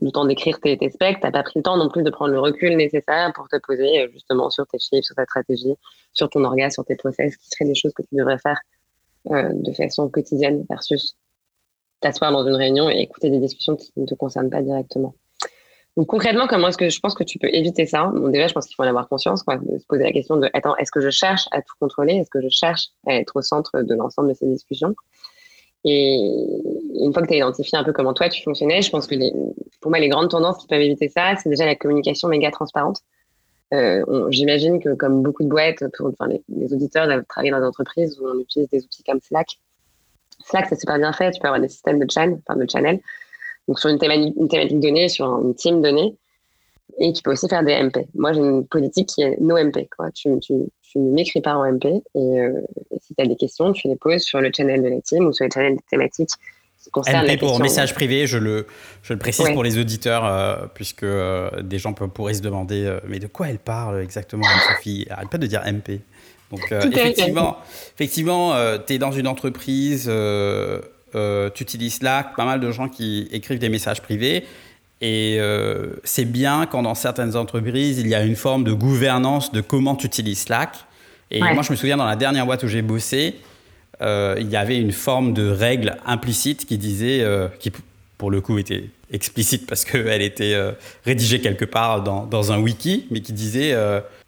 [0.03, 2.11] le temps d'écrire tes, tes specs, tu n'as pas pris le temps non plus de
[2.11, 5.75] prendre le recul nécessaire pour te poser euh, justement sur tes chiffres, sur ta stratégie,
[6.13, 8.61] sur ton organe, sur tes process, qui seraient des choses que tu devrais faire
[9.31, 11.17] euh, de façon quotidienne versus
[12.03, 15.15] t'asseoir dans une réunion et écouter des discussions qui ne te concernent pas directement.
[15.97, 18.13] Donc concrètement, comment est-ce que je pense que tu peux éviter ça?
[18.29, 20.49] Déjà, je pense qu'il faut en avoir conscience, quoi, de se poser la question de
[20.55, 22.15] attends, est-ce que je cherche à tout contrôler?
[22.15, 24.95] Est-ce que je cherche à être au centre de l'ensemble de ces discussions?
[25.85, 26.17] Et
[26.95, 29.17] une fois que tu as identifié un peu comment toi tu fonctionnais, je pense que
[29.81, 33.01] pour moi, les grandes tendances qui peuvent éviter ça, c'est déjà la communication méga transparente.
[33.73, 38.27] Euh, J'imagine que comme beaucoup de boîtes, enfin, les, auditeurs travailler dans des entreprises où
[38.29, 39.59] on utilise des outils comme Slack.
[40.45, 41.31] Slack, c'est super bien fait.
[41.31, 43.01] Tu peux avoir des systèmes de channel, enfin de channel.
[43.71, 46.17] Donc sur une thématique, une thématique donnée, sur une team donnée.
[46.99, 47.99] Et tu peux aussi faire des MP.
[48.17, 49.89] Moi, j'ai une politique qui est no MP.
[49.97, 50.11] Quoi.
[50.11, 51.87] Tu, tu, tu ne m'écris pas en MP.
[51.87, 54.89] Et, euh, et si tu as des questions, tu les poses sur le channel de
[54.89, 56.31] la team ou sur les channels thématiques
[56.97, 58.67] MP pour message privé, je le,
[59.03, 63.19] je le précise pour les auditeurs, euh, puisque euh, des gens pourraient se demander mais
[63.19, 65.07] de quoi elle parle exactement, Sophie?
[65.11, 66.01] Arrête pas de dire MP.
[66.51, 67.59] Donc, effectivement,
[67.95, 68.55] effectivement
[68.87, 70.11] tu es dans une entreprise,
[71.13, 74.45] tu utilises Slack, pas mal de gens qui écrivent des messages privés.
[75.01, 75.39] Et
[76.05, 79.97] c'est bien quand dans certaines entreprises, il y a une forme de gouvernance de comment
[79.97, 80.77] tu utilises Slack.
[81.31, 83.37] Et moi, je me souviens dans la dernière boîte où j'ai bossé,
[84.03, 87.71] euh, il y avait une forme de règle implicite qui disait, euh, qui
[88.17, 90.73] pour le coup était explicite parce qu'elle était euh,
[91.05, 93.77] rédigée quelque part dans, dans, un wiki, mais qui disait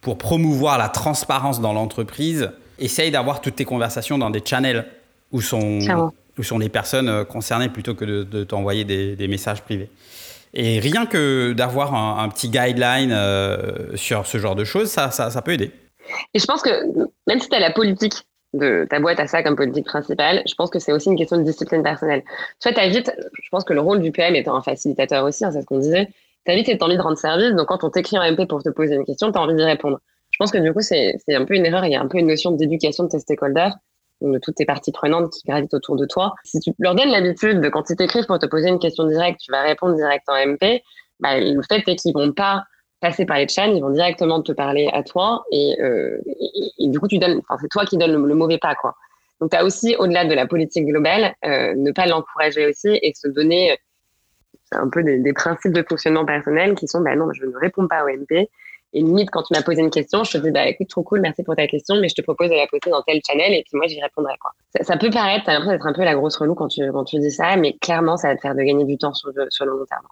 [0.00, 4.86] pour promouvoir la transparence dans l'entreprise, essaye d'avoir toutes tes conversations dans des channels
[5.30, 5.78] où sont,
[6.38, 9.90] où sont les personnes concernées plutôt que de, t'envoyer des, messages privés.
[10.54, 13.16] Et rien que d'avoir un, petit guideline
[13.94, 15.70] sur ce genre de choses, ça, ça, peut aider.
[16.34, 16.70] Et je pense que
[17.26, 20.54] même si tu as la politique de ta boîte à ça comme politique principale, je
[20.54, 22.22] pense que c'est aussi une question de discipline personnelle.
[22.60, 25.50] Tu vois, vite, je pense que le rôle du PM étant un facilitateur aussi, hein,
[25.50, 26.08] c'est ce qu'on disait,
[26.44, 28.68] t'as vite cette envie de rendre service, donc quand on t'écrit en MP pour te
[28.68, 30.00] poser une question, t'as envie d'y répondre.
[30.30, 32.18] Je pense que du coup, c'est un peu une erreur, il y a un peu
[32.18, 33.74] une notion d'éducation de tes stakeholders,
[34.30, 36.34] de toutes tes parties prenantes qui gravitent autour de toi.
[36.44, 39.40] Si tu leur donnes l'habitude de quand ils t'écrivent pour te poser une question directe,
[39.40, 40.82] tu vas répondre direct en MP,
[41.20, 42.64] bah, le fait est qu'ils vont pas
[43.00, 46.18] passer par les chaînes, ils vont directement te parler à toi et, euh,
[46.78, 48.94] et, du coup, tu donnes, enfin, c'est toi qui donnes le, mauvais pas, quoi.
[49.40, 53.12] Donc, tu as aussi, au-delà de la politique globale, euh, ne pas l'encourager aussi et
[53.14, 53.76] se donner euh,
[54.72, 57.88] un peu des, des, principes de fonctionnement personnel qui sont, bah non, je ne réponds
[57.88, 58.48] pas au MP.
[58.94, 61.20] Et limite, quand tu m'as posé une question, je te dis, bah écoute, trop cool,
[61.20, 63.62] merci pour ta question, mais je te propose de la poser dans tel channel et
[63.62, 64.52] puis moi, j'y répondrai, quoi.
[64.82, 67.18] Ça, peut paraître, t'as l'impression d'être un peu la grosse relou quand tu, quand tu
[67.18, 69.64] dis ça, mais clairement, ça va te faire de gagner du temps sur le, sur
[69.64, 70.02] le long terme.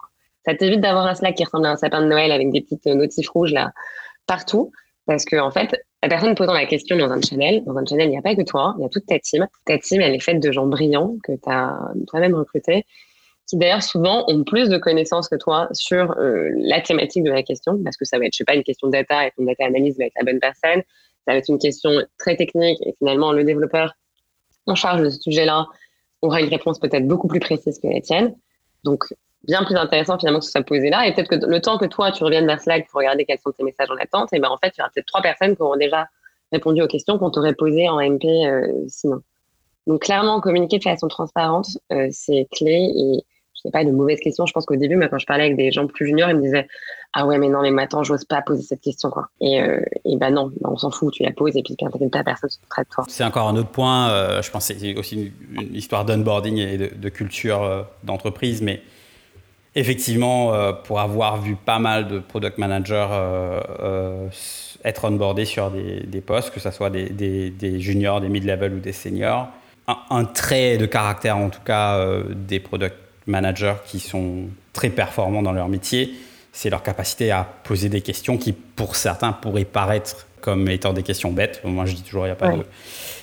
[0.45, 2.85] Ça t'évite d'avoir un Slack qui ressemble à un sapin de Noël avec des petites
[2.87, 3.71] notifs rouges là
[4.25, 4.71] partout.
[5.05, 8.07] Parce que, en fait, la personne posant la question dans un channel, dans un channel,
[8.07, 9.47] il n'y a pas que toi, il y a toute ta team.
[9.65, 12.85] Ta team, elle est faite de gens brillants que tu as toi-même recrutés,
[13.51, 17.43] qui d'ailleurs souvent ont plus de connaissances que toi sur euh, la thématique de la
[17.43, 19.43] question, parce que ça va être, je sais pas, une question de data et ton
[19.43, 20.81] data analyse va être la bonne personne.
[21.27, 23.93] Ça va être une question très technique et finalement, le développeur
[24.67, 25.67] en charge de ce sujet-là
[26.21, 28.33] aura une réponse peut-être beaucoup plus précise que la tienne.
[28.85, 29.03] Donc,
[29.43, 31.05] bien plus intéressant finalement que ce soit posé là.
[31.05, 33.51] Et peut-être que le temps que toi, tu reviennes vers Slack pour regarder quels sont
[33.51, 35.61] tes messages en attente, et ben en fait, il y aura peut-être trois personnes qui
[35.61, 36.07] auront déjà
[36.53, 39.21] répondu aux questions qu'on t'aurait posées en MP euh, sinon.
[39.87, 42.91] Donc clairement, communiquer de façon transparente, euh, c'est clé.
[42.95, 43.25] Et
[43.61, 44.45] sais pas, de mauvaises questions.
[44.45, 46.67] Je pense qu'au début, quand je parlais avec des gens plus juniors, ils me disaient
[47.13, 49.09] Ah ouais, mais non, mais maintenant, j'ose pas poser cette question.
[49.09, 49.29] Quoi.
[49.39, 49.81] Et, euh,
[50.17, 52.87] ben non, ben, on s'en fout, tu la poses et puis pas, personne se traite
[52.89, 53.05] toi.
[53.07, 54.41] C'est encore un autre point.
[54.41, 58.81] je pense que c'est aussi une, histoire d'onboarding et de, culture d'entreprise, mais
[59.73, 64.27] Effectivement, euh, pour avoir vu pas mal de product managers euh, euh,
[64.83, 68.79] être onboardés sur des, des, postes, que ce soit des, des, juniors, des mid-level ou
[68.79, 69.47] des seniors,
[69.87, 72.95] un, trait de caractère en tout cas des product
[73.27, 76.13] managers qui sont très performants dans leur métier,
[76.51, 81.03] c'est leur capacité à poser des questions qui, pour certains, pourraient paraître comme étant des
[81.03, 81.61] questions bêtes.
[81.63, 82.65] Moi, je dis toujours, il n'y a pas, de,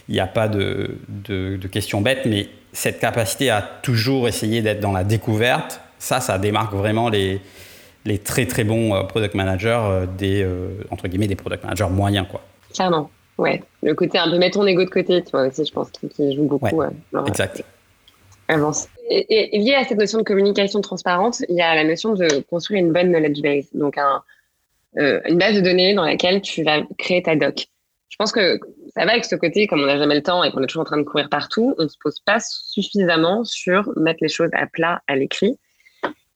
[0.09, 4.93] il a pas de, de, questions bêtes, mais cette capacité à toujours essayer d'être dans
[4.93, 7.41] la découverte, ça, ça démarque vraiment les,
[8.05, 11.89] les très très bons euh, product managers euh, des, euh, entre guillemets, des product managers
[11.91, 12.27] moyens.
[12.31, 12.41] Quoi.
[12.73, 13.63] Clairement, ouais.
[13.83, 16.37] Le côté un peu mettre ton ego de côté, tu vois, aussi, je pense, qui,
[16.37, 16.83] joue beaucoup.
[17.27, 17.65] exact.
[18.47, 18.89] Avance.
[19.11, 22.41] Et, et, lié à cette notion de communication transparente, il y a la notion de
[22.51, 23.97] construire une bonne knowledge base, donc
[24.99, 27.67] euh, une base de données dans laquelle tu vas créer ta doc.
[28.09, 28.59] Je pense que
[28.95, 30.83] ça va avec ce côté, comme on n'a jamais le temps et qu'on est toujours
[30.83, 34.51] en train de courir partout, on ne se pose pas suffisamment sur mettre les choses
[34.53, 35.59] à plat à l'écrit.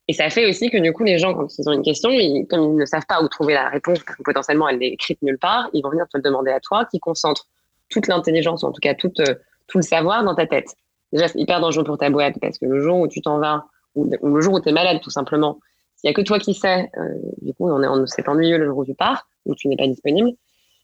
[0.08, 2.10] Et ça fait aussi que du coup, les gens, quand ils ont une question,
[2.48, 5.20] comme ils ne savent pas où trouver la réponse, parce que potentiellement elle n'est écrite
[5.22, 7.46] nulle part, ils vont venir te le demander à toi, qui concentre
[7.88, 9.34] toute l'intelligence, en tout cas tout, euh,
[9.68, 10.74] tout le savoir dans ta tête.
[11.12, 13.66] Déjà, c'est hyper dangereux pour ta boîte, parce que le jour où tu t'en vas,
[13.94, 15.58] ou, le jour où tu es malade, tout simplement,
[16.02, 16.90] il n'y a que toi qui sais.
[16.96, 19.76] Euh, du coup, on est c'est ennuyeux le jour où tu pars, où tu n'es
[19.76, 20.30] pas disponible.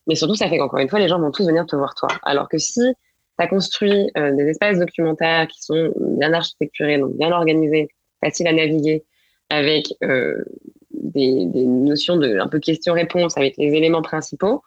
[0.07, 2.09] Mais surtout, ça fait qu'encore une fois, les gens vont tous venir te voir toi.
[2.23, 7.17] Alors que si tu as construit euh, des espaces documentaires qui sont bien architecturés, donc
[7.17, 7.89] bien organisés,
[8.23, 9.05] faciles à naviguer,
[9.51, 10.45] avec euh,
[10.93, 14.63] des, des, notions de un peu question-réponse, avec les éléments principaux,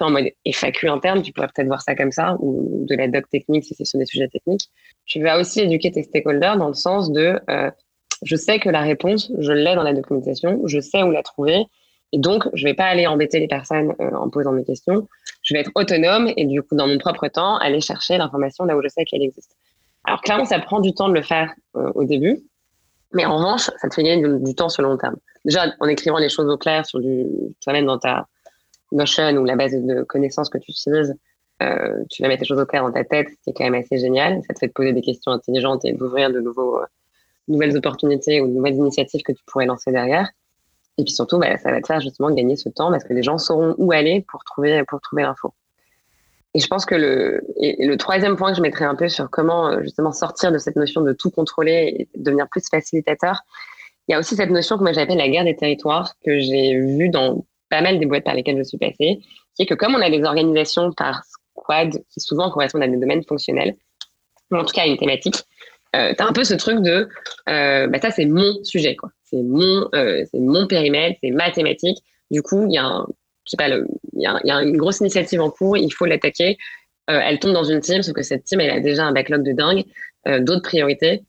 [0.00, 3.28] en mode FAQ interne, tu pourrais peut-être voir ça comme ça, ou de la doc
[3.30, 4.70] technique si c'est sur des sujets techniques.
[5.06, 7.70] Tu vas aussi éduquer tes stakeholders dans le sens de euh,
[8.22, 11.66] je sais que la réponse, je l'ai dans la documentation, je sais où la trouver.
[12.12, 15.08] Et donc, je ne vais pas aller embêter les personnes euh, en posant mes questions.
[15.42, 18.76] Je vais être autonome et du coup, dans mon propre temps, aller chercher l'information là
[18.76, 19.56] où je sais qu'elle existe.
[20.04, 22.42] Alors, clairement, ça prend du temps de le faire euh, au début.
[23.12, 25.16] Mais en revanche, ça te fait gagner du, temps sur le long terme.
[25.44, 27.26] Déjà, en écrivant les choses au clair sur du,
[27.62, 28.26] toi-même dans ta
[28.92, 31.14] Notion ou la base de connaissances que tu utilises,
[31.62, 33.64] euh, tu vas mettre les choses au clair dans ta tête, ce qui est quand
[33.64, 34.40] même assez génial.
[34.46, 36.80] Ça te fait te poser des questions intelligentes et d'ouvrir de nouveaux
[37.48, 40.30] nouvelles opportunités ou de nouvelles initiatives que tu pourrais lancer derrière.
[40.98, 43.22] Et puis surtout, bah, ça va te faire justement gagner ce temps parce que les
[43.22, 45.54] gens sauront où aller pour trouver, pour trouver l'info.
[46.54, 49.30] Et je pense que le, et le troisième point que je mettrais un peu sur
[49.30, 53.40] comment euh, justement sortir de cette notion de tout contrôler et devenir plus facilitateur,
[54.06, 56.78] il y a aussi cette notion que moi j'appelle la guerre des territoires que j'ai
[56.78, 59.20] vue dans pas mal des boîtes par lesquelles je suis passée,
[59.56, 62.98] qui est que comme on a des organisations par squad qui souvent correspondent à des
[62.98, 63.74] domaines fonctionnels,
[64.50, 65.36] ou en tout cas à une thématique,
[65.96, 67.08] euh, tu as un peu ce truc de
[67.48, 69.10] euh, bah, ça c'est mon sujet quoi.
[69.24, 71.98] C'est mon euh, c'est mon périmètre c'est mathématique
[72.30, 73.06] du coup il y a
[74.14, 76.58] y, une grosse initiative en cours il faut l'attaquer.
[77.10, 79.42] Euh, elle tombe dans une team sauf que cette team elle a déjà un backlog
[79.42, 79.84] de dingue
[80.44, 81.22] d'autres priorités.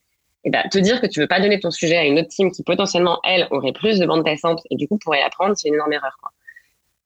[0.45, 2.51] Et bah, te dire que tu veux pas donner ton sujet à une autre team
[2.51, 5.75] qui potentiellement elle aurait plus de bande passante et du coup pourrait l'apprendre c'est une
[5.75, 6.15] énorme erreur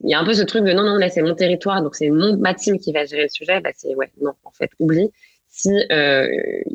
[0.03, 1.95] il y a un peu ce truc de non non là c'est mon territoire donc
[1.95, 4.69] c'est mon ma team qui va gérer le sujet bah c'est ouais non en fait
[4.79, 5.11] oublie
[5.57, 6.27] si euh,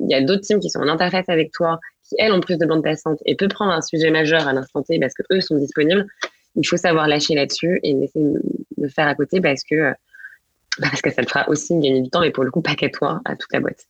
[0.08, 2.66] y a d'autres teams qui sont en interface avec toi, qui elles ont plus de
[2.66, 5.56] bande passante et peut prendre un sujet majeur à l'instant T parce que eux sont
[5.56, 6.06] disponibles,
[6.56, 8.20] il faut savoir lâcher là-dessus et laisser
[8.76, 9.92] le faire à côté parce que euh,
[10.80, 12.74] bah, parce que ça te fera aussi gagner du temps, mais pour le coup pas
[12.74, 13.86] qu'à toi, à toute la boîte.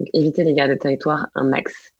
[0.00, 1.92] Donc éviter les gardes de territoire un max.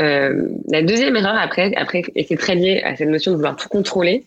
[0.00, 3.56] Euh, la deuxième erreur après, après et c'est très lié à cette notion de vouloir
[3.56, 4.26] tout contrôler,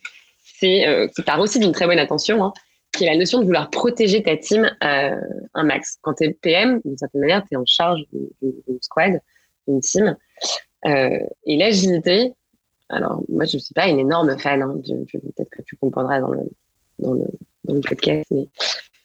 [0.66, 2.54] euh, qui part aussi d'une très bonne intention, hein,
[2.92, 5.16] qui est la notion de vouloir protéger ta team euh,
[5.54, 5.98] un max.
[6.02, 9.20] Quand tu es PM, d'une certaine manière, tu es en charge d'une squad,
[9.68, 10.16] d'une team.
[10.86, 12.34] Euh, et l'agilité,
[12.90, 16.32] alors moi je ne suis pas une énorme fan, hein, peut-être que tu comprendras dans
[16.32, 18.48] le podcast, mais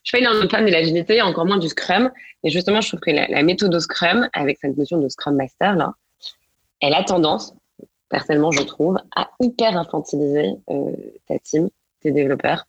[0.08, 2.10] je suis pas une énorme fan de l'agilité, encore moins du Scrum.
[2.42, 5.76] Et justement, je trouve que la, méthode au Scrum, avec cette notion de Scrum Master,
[5.76, 5.92] là,
[6.80, 7.52] elle a tendance,
[8.08, 10.92] personnellement je trouve, à hyper infantiliser euh,
[11.26, 11.68] ta team,
[12.00, 12.66] tes développeurs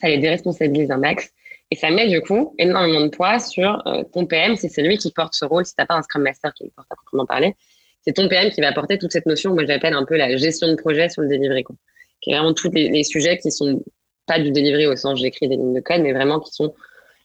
[0.00, 1.30] ça les déresponsabilise un max.
[1.70, 4.96] Et ça met du coup énormément de poids sur euh, ton PM, si c'est lui
[4.96, 7.26] qui porte ce rôle, si tu pas un Scrum Master qui le porte à proprement
[7.26, 7.54] parler,
[8.00, 10.68] c'est ton PM qui va porter toute cette notion, moi j'appelle un peu la gestion
[10.68, 11.76] de projet sur le delivery, quoi.
[12.22, 13.82] qui est vraiment tous les, sujets qui sont
[14.26, 16.74] pas du delivery au sens j'écris des lignes de code, mais vraiment qui sont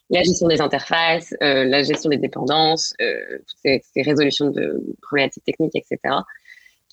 [0.10, 5.46] la gestion des interfaces, euh, la gestion des dépendances, toutes ces, ces, résolutions de problématiques
[5.46, 6.16] techniques, etc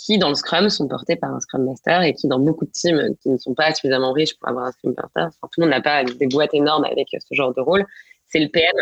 [0.00, 2.70] qui dans le Scrum sont portés par un Scrum Master et qui dans beaucoup de
[2.70, 5.66] teams qui ne sont pas suffisamment riches pour avoir un Scrum Master, enfin, tout le
[5.66, 7.84] monde n'a pas des boîtes énormes avec ce genre de rôle,
[8.28, 8.74] c'est le PM.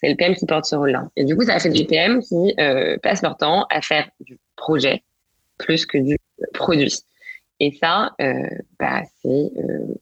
[0.00, 1.08] C'est le PM qui porte ce rôle-là.
[1.16, 4.38] Et du coup, ça fait des PM qui euh, passent leur temps à faire du
[4.56, 5.02] projet
[5.58, 6.16] plus que du
[6.54, 6.94] produit.
[7.58, 9.94] Et ça, euh, bah, c'est euh,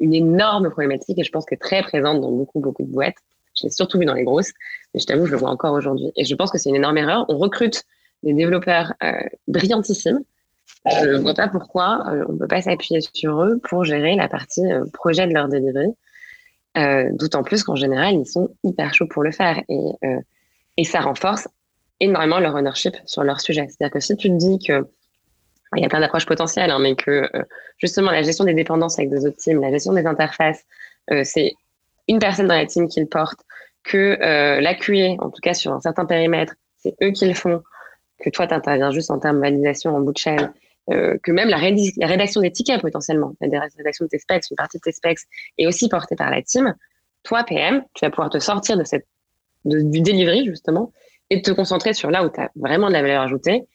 [0.00, 3.14] une énorme problématique et je pense est très présente dans beaucoup, beaucoup de boîtes.
[3.56, 4.52] Je l'ai surtout vu dans les grosses,
[4.92, 6.10] mais je t'avoue, je le vois encore aujourd'hui.
[6.16, 7.24] Et je pense que c'est une énorme erreur.
[7.28, 7.84] On recrute
[8.22, 9.12] des développeurs euh,
[9.48, 10.22] brillantissimes.
[10.84, 14.16] Je ne vois pas pourquoi euh, on ne peut pas s'appuyer sur eux pour gérer
[14.16, 15.92] la partie euh, projet de leur delivery.
[17.12, 19.62] D'autant plus qu'en général, ils sont hyper chauds pour le faire.
[19.70, 21.48] Et, ça renforce
[22.00, 23.66] énormément leur ownership sur leur sujet.
[23.68, 24.86] C'est-à-dire que si tu te dis que
[25.74, 27.30] il y a plein d'approches potentielles, hein, mais que
[27.78, 30.66] justement la gestion des dépendances avec des autres teams, la gestion des interfaces,
[31.22, 31.54] c'est
[32.08, 33.40] une personne dans la team qui le porte,
[33.82, 34.72] que la
[35.18, 37.62] en tout cas sur un certain périmètre, c'est eux qui le font,
[38.18, 40.52] que toi, tu interviens juste en termes de validation en bout de chaîne,
[40.90, 44.78] euh, que même la, rédaction des tickets potentiellement, la rédaction de tes specs, une partie
[44.78, 45.18] de tes specs
[45.58, 46.74] est aussi portée par la team.
[47.24, 49.06] Toi, PM, tu vas pouvoir te sortir de cette,
[49.64, 50.92] du delivery justement
[51.30, 53.66] et te concentrer sur là où tu as vraiment de la valeur ajoutée,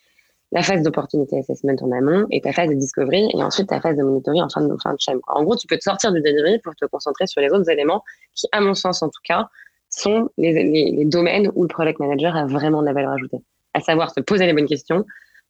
[0.54, 3.98] la phase d'opportunité assessment en amont et ta phase de discovery et ensuite ta phase
[3.98, 5.20] de monitoring en fin de, fin de chaîne.
[5.28, 8.04] En gros, tu peux te sortir du delivery pour te concentrer sur les autres éléments
[8.36, 9.48] qui, à mon sens en tout cas,
[9.90, 13.40] sont les, les, les domaines où le product manager a vraiment de la valeur ajoutée.
[13.74, 15.06] À savoir se poser les bonnes questions,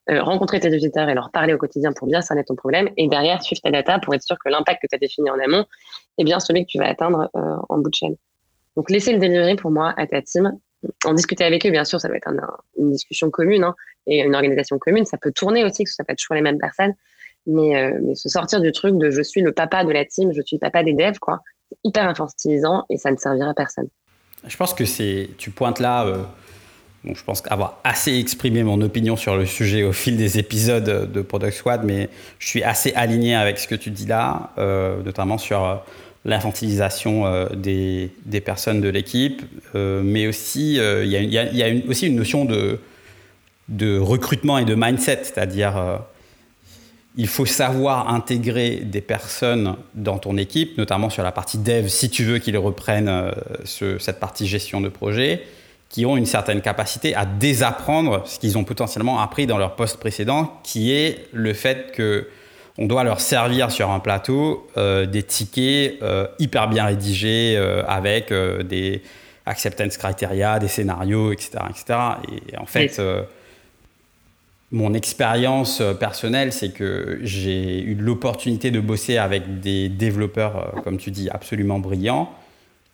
[0.10, 3.08] euh, rencontrer tes visiteurs et leur parler au quotidien pour bien cerner ton problème, et
[3.08, 5.66] derrière suivre ta data pour être sûr que l'impact que tu as défini en amont
[6.18, 8.16] est bien celui que tu vas atteindre euh, en bout de chaîne.
[8.76, 10.58] Donc laisser le delivery pour moi à ta team,
[11.06, 12.30] en discuter avec eux, bien sûr, ça doit être
[12.80, 13.76] une discussion commune hein,
[14.08, 15.06] et une organisation commune.
[15.06, 16.94] Ça peut tourner aussi, que ça peut être toujours les mêmes personnes,
[17.46, 20.42] mais, euh, se sortir du truc de je suis le papa de la team, je
[20.42, 23.88] suis le papa des devs, quoi, c'est hyper infantilisant et ça ne servira à personne.
[24.48, 26.08] Je pense que c'est, tu pointes là
[27.06, 31.22] je pense avoir assez exprimé mon opinion sur le sujet au fil des épisodes de
[31.22, 35.40] Product Squad, mais je suis assez aligné avec ce que tu dis là, euh, notamment
[35.40, 35.76] sur euh,
[36.26, 38.12] l'infantilisation euh, des,
[38.46, 39.42] personnes de l'équipe,
[39.74, 46.00] mais aussi il y a, une, aussi une notion de recrutement et de mindset, c'est-à-dire
[47.18, 52.10] il faut savoir intégrer des personnes dans ton équipe, notamment sur la partie dev, si
[52.10, 53.32] tu veux qu'ils reprennent
[53.66, 55.42] cette partie gestion de projet
[55.92, 59.98] qui ont une certaine capacité à désapprendre ce qu'ils ont potentiellement appris dans leur poste
[59.98, 62.28] précédent, qui est le fait que
[62.78, 67.84] on doit leur servir sur un plateau euh, des tickets euh, hyper bien rédigés euh,
[67.86, 69.04] avec des
[69.46, 72.00] acceptance criteria, des scénarios, etc., etc.
[72.54, 73.02] Et, en fait,
[74.72, 81.10] mon expérience personnelle, c'est que j'ai eu l'opportunité de bosser avec des développeurs, comme tu
[81.10, 82.32] dis, absolument brillants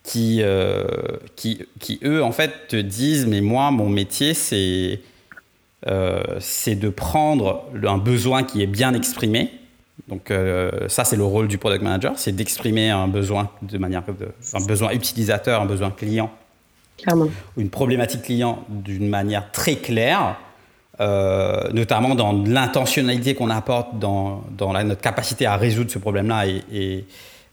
[0.08, 0.86] qui, euh,
[1.36, 5.00] qui, qui, eux, en fait, te disent, mais moi, mon métier, c'est
[5.86, 6.22] euh,
[6.66, 9.52] de prendre un besoin qui est bien exprimé.
[10.08, 14.02] Donc euh, ça, c'est le rôle du product manager, c'est d'exprimer un besoin de manière,
[14.06, 16.30] de, un besoin utilisateur, un besoin client,
[16.96, 17.28] Clairement.
[17.58, 20.38] une problématique client d'une manière très claire,
[20.98, 27.04] notamment dans l'intentionnalité qu'on apporte dans, dans notre capacité à résoudre ce problème-là et, et,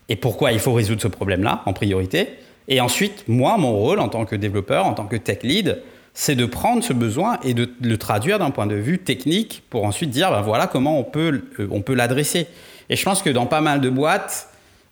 [0.08, 2.30] et pourquoi il faut résoudre ce problème-là en priorité.
[2.68, 5.82] Et ensuite, moi, mon rôle en tant que développeur, en tant que tech lead,
[6.14, 9.84] c'est de prendre ce besoin et de le traduire d'un point de vue technique pour
[9.84, 12.48] ensuite dire, ben voilà comment on peut, euh, on peut l'adresser.
[12.90, 14.48] Et je pense que dans pas mal de boîtes,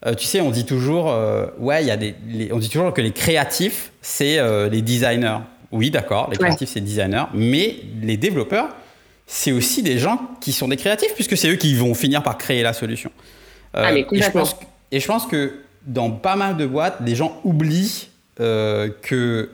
[0.06, 2.14] euh, tu sais, on dit toujours, euh, ouais, il y a des,
[2.52, 4.38] on dit toujours que les créatifs, c'est
[4.70, 5.40] les designers.
[5.72, 8.68] Oui, d'accord, les créatifs, c'est les designers, mais les développeurs,
[9.26, 12.38] c'est aussi des gens qui sont des créatifs, puisque c'est eux qui vont finir par
[12.38, 13.12] créer la solution.
[13.74, 14.58] ah, mais et, je pense,
[14.92, 15.54] et je pense que
[15.86, 19.50] dans pas mal de boîtes, les gens oublient euh, que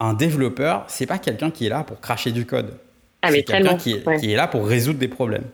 [0.00, 2.74] un développeur, c'est pas quelqu'un qui est là pour cracher du code.
[3.22, 5.44] Ah, c'est quelqu'un qui, est là pour résoudre des problèmes.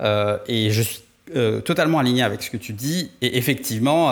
[0.00, 1.02] Euh, et je suis
[1.36, 3.10] euh, totalement aligné avec ce que tu dis.
[3.20, 4.10] Et effectivement,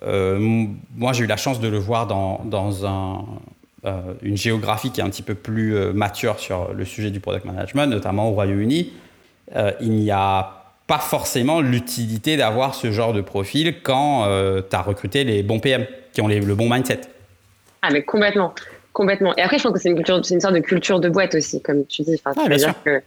[0.00, 3.24] moi, j'ai eu la chance de le voir dans, dans un,
[4.22, 7.86] une géographie qui est un petit peu plus mature sur le sujet du product management,
[7.86, 8.92] notamment au Royaume-Uni.
[9.80, 14.82] il n'y a pas forcément l'utilité d'avoir ce genre de profil quand euh, tu as
[14.82, 17.02] recruté les bons PM qui ont le bon mindset.
[17.82, 18.54] Ah, mais complètement.
[18.92, 19.34] Complètement.
[19.36, 21.34] Et après, je pense que c'est une, culture, c'est une sorte de culture de boîte
[21.34, 22.20] aussi, comme tu dis.
[22.24, 22.72] Enfin, bien sûr.
[22.84, 23.02] Que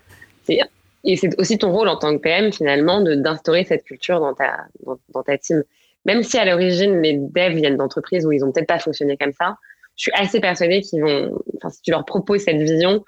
[1.04, 4.34] et c'est aussi ton rôle en tant que PM, finalement, de, d'instaurer cette culture dans
[4.34, 4.66] ta,
[5.14, 5.64] dans, ta team.
[6.06, 9.32] Même si à l'origine, les devs viennent d'entreprises où ils n'ont peut-être pas fonctionné comme
[9.32, 9.58] ça,
[9.96, 13.04] je suis assez persuadée qu'ils vont, enfin, si tu leur proposes cette vision,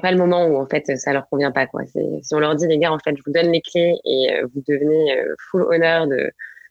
[0.00, 1.82] pas le moment où en fait ça leur convient pas quoi.
[1.86, 4.46] Si on leur dit les gars en fait je vous donne les clés et euh,
[4.54, 6.30] vous devenez euh, full honneur de,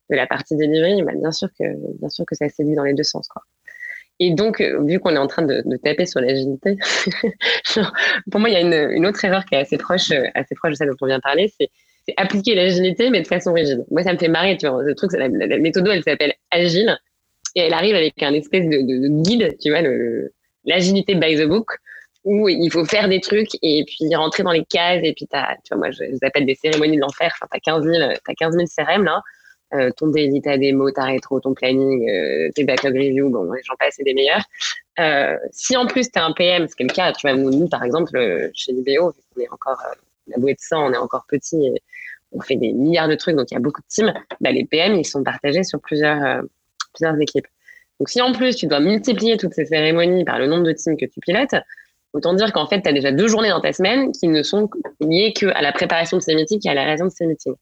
[0.10, 1.66] de la partie delivery, bah, bien sûr que
[2.00, 3.42] bien sûr que ça séduit dans les deux sens quoi.
[4.20, 6.78] Et donc euh, vu qu'on est en train de, taper sur l'agilité,
[8.32, 10.72] pour moi il y a une, une, autre erreur qui est assez proche assez proche
[10.72, 11.70] de celle dont on vient de parler, c'est
[12.18, 13.86] appliquer l'agilité mais de façon rigide.
[13.91, 14.84] Moi ça me fait marrer tu vois.
[14.84, 16.97] Le truc la, la, méthode elle s'appelle agile
[17.56, 19.82] et elle arrive avec un espèce de guide tu vois
[20.66, 21.68] l'agilité by the book
[22.26, 25.55] où il faut faire des trucs et puis rentrer dans les cases et puis t'as,
[25.55, 27.34] tu vois, moi je, les appelle des cérémonies de l'enfer.
[27.36, 29.21] Enfin, t'as 15 000, t'as 15 000 CRM là.
[29.74, 33.76] Euh, ton daily, ta démo, ta rétro, ton planning, euh, tes backlog review, bon, j'en
[33.76, 34.43] passe, c'est des meilleurs.
[34.99, 37.67] Euh, si en plus t'es un PM, ce qui est le cas, tu vois, nous,
[37.67, 39.95] par exemple, euh, chez Libéo, on est encore, euh,
[40.28, 41.82] la bouée de sang, on est encore petit et
[42.32, 44.13] on fait des milliards de trucs, donc il y a beaucoup de teams.
[44.41, 46.41] Bah, les PM, ils sont partagés sur plusieurs, euh,
[46.93, 47.47] plusieurs équipes.
[47.99, 50.97] Donc si en plus tu dois multiplier toutes ces cérémonies par le nombre de teams
[50.97, 51.55] que tu pilotes,
[52.14, 54.70] Autant dire qu'en fait, tu as déjà deux journées dans ta semaine qui ne sont
[54.99, 57.55] liées qu'à la préparation de ces meetings et à la raison de ces meetings.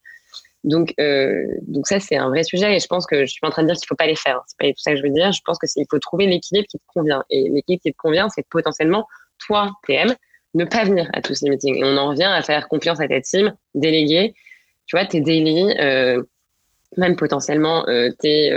[0.63, 3.47] Donc, euh, donc ça, c'est un vrai sujet et je pense que je suis pas
[3.47, 4.41] en train de dire qu'il faut pas les faire.
[4.45, 5.31] C'est pas tout ça que je veux dire.
[5.31, 7.23] Je pense que il faut trouver l'équilibre qui te convient.
[7.29, 9.07] Et l'équilibre qui te convient, c'est potentiellement,
[9.47, 10.13] toi, TM,
[10.53, 11.77] ne pas venir à tous ces meetings.
[11.77, 14.35] Et on en revient à faire confiance à ta team, déléguer,
[14.85, 16.21] tu vois, tes daily, euh,
[16.97, 18.51] même potentiellement euh, tes,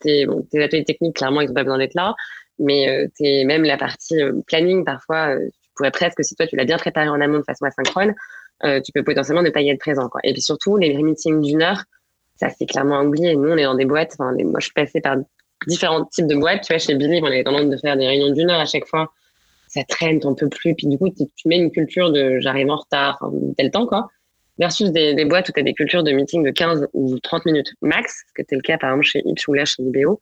[0.00, 2.14] tes, bon, tes ateliers techniques, clairement, ils n'ont pas besoin d'être là,
[2.58, 6.46] mais euh, tes, même la partie euh, planning, parfois, euh, tu pourrais presque, si toi,
[6.46, 8.14] tu l'as bien préparé en amont de façon asynchrone,
[8.82, 10.08] tu peux potentiellement ne pas y être présent.
[10.08, 10.20] Quoi.
[10.24, 11.84] Et puis surtout, les meetings d'une heure,
[12.36, 13.36] ça, c'est clairement oublié.
[13.36, 15.16] Nous, on est dans des boîtes, enfin, moi, je suis passée par
[15.66, 16.62] différents types de boîtes.
[16.62, 18.86] Tu vois, chez Billy, on avait tendance de faire des réunions d'une heure à chaque
[18.86, 19.12] fois.
[19.68, 20.74] Ça traîne, t'en peux plus.
[20.74, 24.08] Puis du coup, tu mets une culture de j'arrive en retard, enfin, tel temps, quoi
[24.58, 27.74] versus des, boîtes où tu as des cultures de meeting de 15 ou 30 minutes
[27.82, 30.20] max, ce que c'est le cas par exemple chez Ipch ou là chez IBO,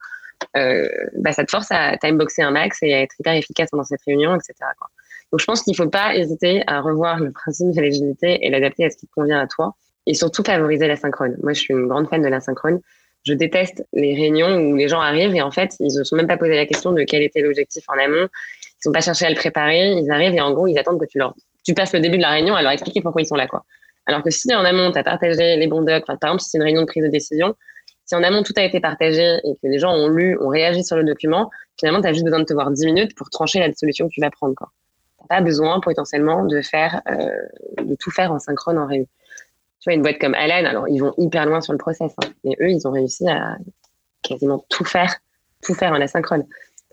[0.54, 4.02] bah, ça te force à timeboxer un max et à être hyper efficace pendant cette
[4.06, 4.54] réunion, etc.
[5.32, 8.50] Donc je pense qu'il ne faut pas hésiter à revoir le principe de l'agilité et
[8.50, 9.74] l'adapter à ce qui te convient à toi
[10.06, 11.36] et surtout favoriser la synchrone.
[11.42, 12.80] Moi, je suis une grande fan de la synchrone.
[13.26, 16.16] Je déteste les réunions où les gens arrivent et en fait, ils ne se sont
[16.16, 18.28] même pas posé la question de quel était l'objectif en amont.
[18.84, 19.92] Ils n'ont pas cherché à le préparer.
[19.92, 22.22] Ils arrivent et en gros, ils attendent que tu leur, tu passes le début de
[22.22, 23.64] la réunion à leur expliquer pourquoi ils sont là, quoi.
[24.06, 26.58] Alors que si en amont, tu as partagé les bons docs, par exemple, si c'est
[26.58, 27.54] une réunion de prise de décision,
[28.06, 30.84] si en amont tout a été partagé et que les gens ont lu, ont réagi
[30.84, 33.60] sur le document, finalement, tu as juste besoin de te voir 10 minutes pour trancher
[33.60, 34.54] la solution que tu vas prendre.
[34.58, 37.30] Tu n'as pas besoin potentiellement de faire, euh,
[37.82, 39.08] de tout faire en synchrone en réunion.
[39.80, 42.28] Tu vois, une boîte comme Allen, alors ils vont hyper loin sur le process, hein,
[42.44, 43.56] mais eux, ils ont réussi à
[44.22, 45.16] quasiment tout faire,
[45.62, 46.44] tout faire en asynchrone.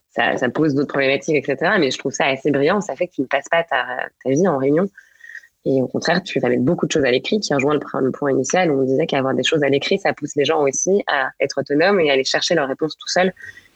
[0.09, 1.73] Ça, pose d'autres problématiques, etc.
[1.79, 2.81] Mais je trouve ça assez brillant.
[2.81, 4.89] Ça fait que tu ne passes pas ta vie en réunion.
[5.65, 8.31] Et au contraire, tu vas mettre beaucoup de choses à l'écrit, qui rejoint le, point
[8.31, 11.29] initial où on disait qu'avoir des choses à l'écrit, ça pousse les gens aussi à
[11.39, 13.31] être autonomes et à aller chercher leurs réponses tout seuls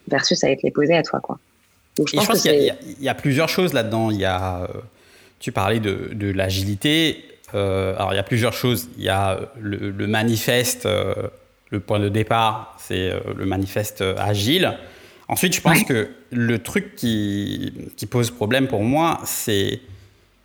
[0.08, 1.20] versus à être les poser à toi.
[1.20, 1.38] Quoi.
[1.96, 4.10] Donc, je, pense, qu'il y, a plusieurs choses là-dedans.
[4.10, 4.68] Il y a, euh,
[5.40, 7.24] tu parlais de, de l'agilité.
[7.54, 8.90] Euh, alors, il y a plusieurs choses.
[8.98, 11.14] Il y a le, le manifeste, euh,
[11.70, 14.76] le point de départ, c'est le manifeste agile.
[15.28, 19.80] Ensuite, je pense que le truc qui, qui pose problème pour moi, c'est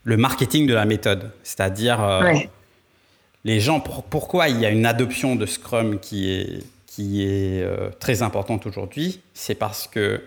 [0.05, 1.30] le marketing de la méthode.
[1.42, 2.32] C'est-à-dire, euh,
[3.44, 7.90] les gens, pourquoi il y a une adoption de Scrum qui est, qui est euh,
[7.98, 9.20] très importante aujourd'hui?
[9.34, 10.22] C'est parce que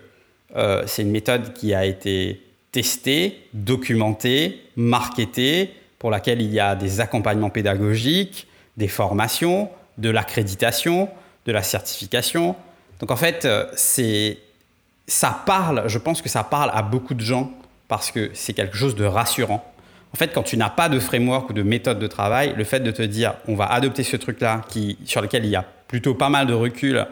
[0.56, 6.76] euh, c'est une méthode qui a été testée, documentée, marketée, pour laquelle il y a
[6.76, 8.48] des accompagnements pédagogiques,
[8.78, 11.08] des formations, de l'accréditation,
[11.46, 12.56] de la certification.
[13.00, 14.38] Donc en fait, c'est
[15.08, 17.52] ça parle, je pense que ça parle à beaucoup de gens
[17.94, 19.64] parce que c'est quelque chose de rassurant.
[20.16, 22.80] En fait, quand tu n'as pas de framework ou de méthode de travail, le fait
[22.80, 24.62] de te dire on va adopter ce truc-là
[25.06, 27.06] sur lequel il y a plutôt pas mal de recul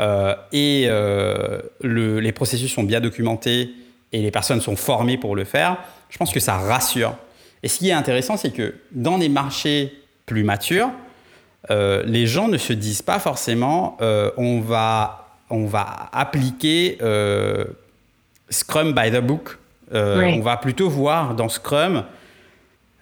[0.00, 3.70] euh, et euh, les processus sont bien documentés
[4.10, 5.76] et les personnes sont formées pour le faire,
[6.10, 7.14] je pense que ça rassure.
[7.62, 9.92] Et ce qui est intéressant, c'est que dans des marchés
[10.26, 10.90] plus matures,
[11.70, 13.98] euh, les gens ne se disent pas forcément
[14.36, 16.98] on, va, on va appliquer
[18.50, 19.58] Scrum by the book
[19.94, 22.04] euh, on va plutôt voir dans Scrum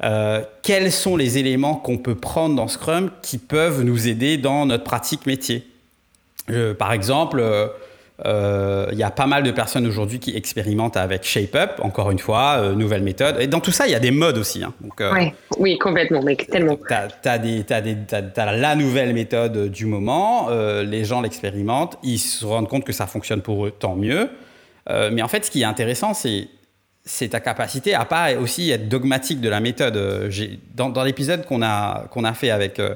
[0.03, 4.67] euh, quels sont les éléments qu'on peut prendre dans Scrum qui peuvent nous aider dans
[4.67, 5.67] notre pratique métier.
[6.51, 7.43] Euh, par exemple,
[8.25, 12.73] il y a pas mal de personnes aujourd'hui qui expérimentent avec ShapeUp, encore une fois,
[12.77, 13.37] nouvelle méthode.
[13.41, 14.63] Et dans tout ça, il y a des modes aussi.
[14.63, 14.75] Hein.
[15.59, 16.77] oui, complètement, mais tellement.
[16.77, 22.93] Tu as, la nouvelle méthode du moment, les gens l'expérimentent, ils se rendent compte que
[22.93, 24.29] ça fonctionne pour eux, tant mieux.
[24.89, 26.49] mais en fait, ce qui est intéressant, c'est
[27.05, 29.97] c'est ta capacité à pas aussi être dogmatique de la méthode.
[29.97, 30.31] Euh,
[30.75, 32.95] dans, dans l'épisode qu'on a, qu'on a fait avec euh,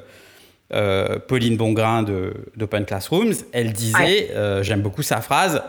[0.72, 2.04] euh, Pauline Bongrain
[2.56, 4.30] d'Open Classrooms, elle disait,
[4.62, 5.62] j'aime beaucoup sa phrase,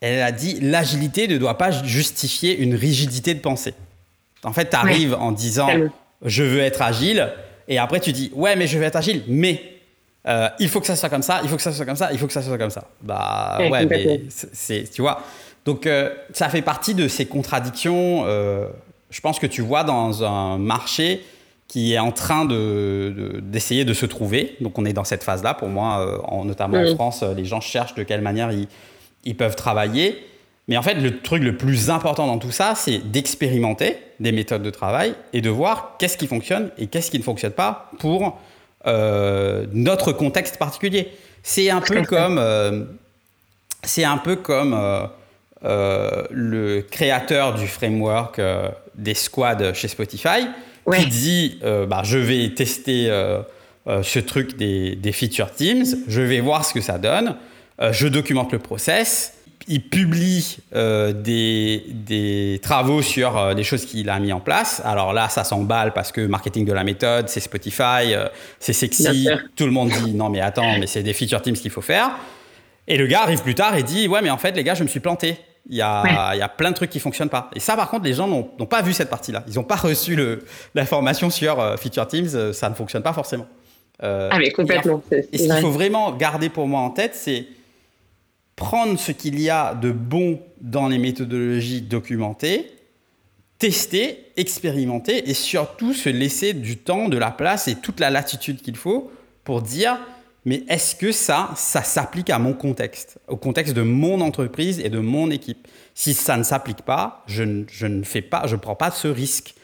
[0.00, 3.74] elle a dit l'agilité ne doit pas justifier une rigidité de pensée.
[4.42, 5.68] En fait, tu arrives en disant
[6.22, 7.32] je veux être agile,
[7.68, 9.62] et après tu dis ouais, mais je veux être agile, mais
[10.58, 12.18] il faut que ça soit comme ça, il faut que ça soit comme ça, il
[12.18, 12.88] faut que ça soit comme ça.
[13.02, 15.22] Bah ouais, mais c'est, tu vois.
[15.64, 18.66] Donc euh, ça fait partie de ces contradictions, euh,
[19.10, 21.24] je pense que tu vois dans un marché
[21.68, 24.56] qui est en train d'essayer de, de, se trouver.
[24.60, 25.54] Donc on est dans cette phase-là.
[25.54, 28.68] Pour moi, euh, en, notamment en France, les gens cherchent de quelle manière ils,
[29.24, 30.22] ils, peuvent travailler.
[30.68, 34.62] Mais en fait, le truc le plus important dans tout ça, c'est d'expérimenter des méthodes
[34.62, 38.38] de travail et de voir qu'est-ce qui fonctionne et qu'est-ce qui ne fonctionne pas pour
[38.86, 41.08] notre contexte particulier.
[41.42, 42.86] C'est un, peu comme,
[43.82, 44.74] c'est un peu comme
[45.64, 50.46] le créateur du framework euh, des squads chez Spotify,
[50.92, 53.08] qui dit euh, bah, je vais tester
[53.86, 57.36] ce truc des, feature teams, je vais voir ce que ça donne,
[57.90, 59.34] je documente le process,
[59.66, 64.82] il publie euh, des, des, travaux sur euh, des choses qu'il a mis en place.
[64.84, 69.28] Alors là, ça s'emballe parce que marketing de la méthode, c'est Spotify, euh, c'est sexy.
[69.56, 72.10] Tout le monde dit non, mais attends, mais c'est des feature teams qu'il faut faire.
[72.86, 74.82] Et le gars arrive plus tard et dit ouais, mais en fait, les gars, je
[74.82, 75.36] me suis planté.
[75.68, 77.48] Il y, a, il y a plein de trucs qui fonctionnent pas.
[77.54, 79.44] Et ça, par contre, les gens n'ont pas vu cette partie-là.
[79.48, 80.16] Ils n'ont pas reçu
[80.74, 82.52] l'information sur feature teams.
[82.52, 83.46] Ça ne fonctionne pas forcément.
[84.02, 85.02] ah, mais complètement.
[85.10, 87.46] Et, ce qu'il faut vraiment garder pour moi en tête, c'est
[88.56, 92.70] prendre ce qu'il y a de bon dans les méthodologies documentées,
[93.58, 98.60] tester, expérimenter et surtout se laisser du temps, de la place et toute la latitude
[98.60, 99.10] qu'il faut
[99.42, 99.98] pour dire
[100.44, 104.90] mais est-ce que ça, ça s'applique à mon contexte, au contexte de mon entreprise et
[104.90, 105.66] de mon équipe?
[105.94, 109.54] Si ça ne s'applique pas, je, ne fais pas, je prends pas ce risque.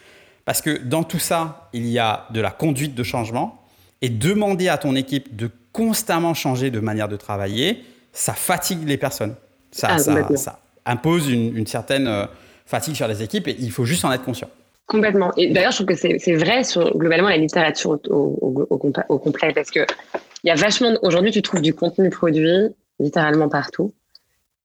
[0.43, 3.63] Parce que dans tout ça, il y a de la conduite de changement
[4.01, 8.97] et demander à ton équipe de constamment changer de manière de travailler, ça fatigue les
[8.97, 9.35] personnes.
[9.71, 12.25] Ça, ah, ça, impose une, certaine euh,
[12.65, 14.49] fatigue sur les équipes et il faut juste en être conscient.
[14.91, 15.31] Complètement.
[15.37, 19.71] Et d'ailleurs, je trouve que c'est vrai sur globalement la littérature au, au, complet parce
[19.71, 19.85] que
[20.43, 20.97] il y a vachement.
[21.01, 23.93] Aujourd'hui, tu trouves du contenu produit littéralement partout.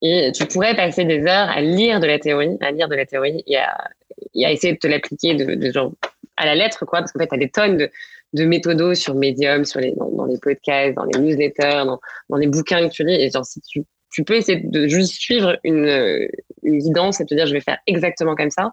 [0.01, 3.05] Et tu pourrais passer des heures à lire de la théorie, à lire de la
[3.05, 3.89] théorie et à,
[4.33, 5.93] essayer de te l'appliquer de, genre
[6.35, 7.87] à la lettre, quoi, parce qu'en fait, tu as des tonnes
[8.33, 12.47] de, méthodos sur Medium, sur les, dans, les podcasts, dans les newsletters, dans, dans, les
[12.47, 13.15] bouquins que tu lis.
[13.15, 16.27] Et genre, si tu, tu peux essayer de juste suivre une,
[16.63, 18.71] une guidance et te dire, je vais faire exactement comme ça.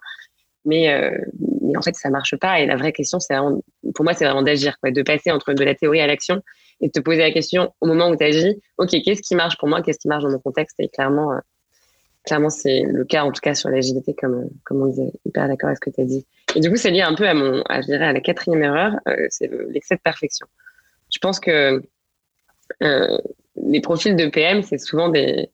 [0.64, 1.16] Mais, euh,
[1.62, 2.60] mais en fait, ça marche pas.
[2.60, 3.34] Et la vraie question, c'est
[3.94, 6.42] pour moi, c'est vraiment d'agir, de passer entre de la théorie à l'action
[6.80, 9.56] et de te poser la question au moment où tu agis, OK, qu'est-ce qui marche
[9.58, 10.76] pour moi, qu'est-ce qui marche dans mon contexte?
[10.78, 11.38] Et clairement, euh,
[12.24, 15.12] clairement, c'est le cas, en tout cas, sur l'agilité, comme, comme on disait.
[15.24, 16.26] Hyper d'accord avec ce que tu as dit.
[16.56, 18.62] Et du coup, c'est lié un peu à mon, à, je dirais, à la quatrième
[18.62, 20.46] erreur, euh, c'est l'excès de perfection.
[21.12, 21.82] Je pense que
[22.82, 23.18] euh,
[23.56, 25.50] les profils de PM, c'est souvent des,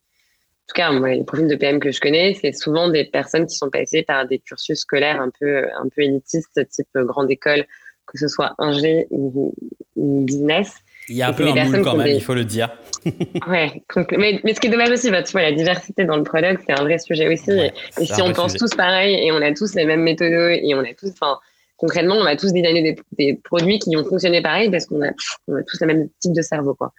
[0.71, 3.71] tout cas, les profils de PM que je connais, c'est souvent des personnes qui sont
[3.71, 7.65] passées par des cursus scolaires un peu, un peu élitistes, type grande école,
[8.07, 9.55] que ce soit ingé ou
[9.97, 10.75] business,
[11.11, 12.71] il y a un peu un moule quand même, il faut le dire.
[13.49, 13.83] ouais,
[14.17, 16.63] mais, mais, ce qui est dommage aussi, bah, tu vois, la diversité dans le product,
[16.65, 17.51] c'est un vrai sujet aussi.
[17.51, 20.81] et, si on pense tous pareil et on a tous les mêmes méthodes et on
[20.81, 21.39] a tous, enfin,
[21.77, 25.11] concrètement, on a tous designé des, des produits qui ont fonctionné pareil parce qu'on a,
[25.49, 26.93] on a tous le même type de cerveau, quoi.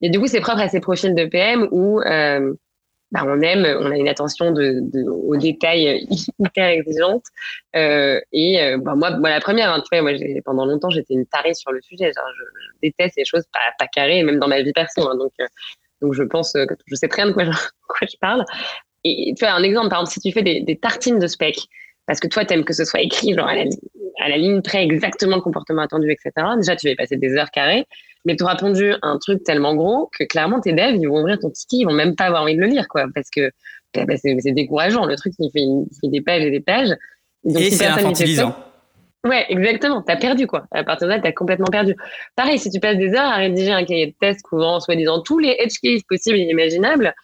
[0.00, 2.54] Et du coup, c'est propre à ces profils de PM où euh,
[3.10, 6.06] bah, on aime, on a une attention de, de aux détails
[6.38, 7.24] hyper exigeante.
[7.74, 11.14] Euh, et euh, bah, moi, moi, la première, hein, tu vois, moi, pendant longtemps, j'étais
[11.14, 12.12] une tarée sur le sujet.
[12.12, 12.44] Genre, je,
[12.82, 15.08] déteste les choses pas, pas carrées, même dans ma vie perso.
[15.08, 15.46] Hein, donc, euh,
[16.02, 17.50] donc, je pense que je sais très bien de quoi je,
[17.88, 18.44] quoi je parle.
[19.04, 21.56] Et tu vois, un exemple, par exemple, si tu fais des, des tartines de spec,
[22.08, 23.62] parce que toi, tu aimes que ce soit écrit genre à la,
[24.24, 26.32] à la ligne près exactement le comportement attendu, etc.
[26.56, 27.86] Déjà, tu vas passer des heures carrées
[28.24, 31.38] mais tu auras pondu un truc tellement gros que clairement tes devs, ils vont ouvrir
[31.38, 33.50] ton ticket, ils vont même pas avoir envie de le lire, quoi, parce que
[33.94, 35.06] bah, bah, c'est décourageant.
[35.06, 35.64] Le truc, il fait,
[36.00, 36.94] fait, des pages et des pages.
[37.44, 38.54] et c'est infantilisant.
[39.24, 40.02] Ouais, exactement.
[40.02, 40.66] T'as perdu, quoi.
[40.70, 41.96] À partir de là, t'as complètement perdu.
[42.36, 45.38] Pareil, si tu passes des heures à rédiger un cahier de test couvrant soi-disant tous
[45.38, 47.14] les edge cases possibles et imaginables,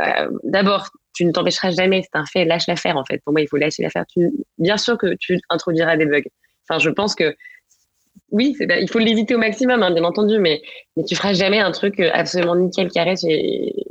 [0.00, 3.20] euh, d'abord, tu ne t'empêcheras jamais, c'est un fait, lâche l'affaire, en fait.
[3.24, 4.04] Pour moi, il faut lâcher l'affaire.
[4.58, 6.22] Bien sûr que tu introduiras des bugs.
[6.68, 7.34] Enfin, je pense que
[8.30, 10.62] oui, il faut l'éviter au maximum, hein, bien entendu, mais,
[10.96, 13.86] mais tu feras jamais un truc euh, absolument nickel, carré et,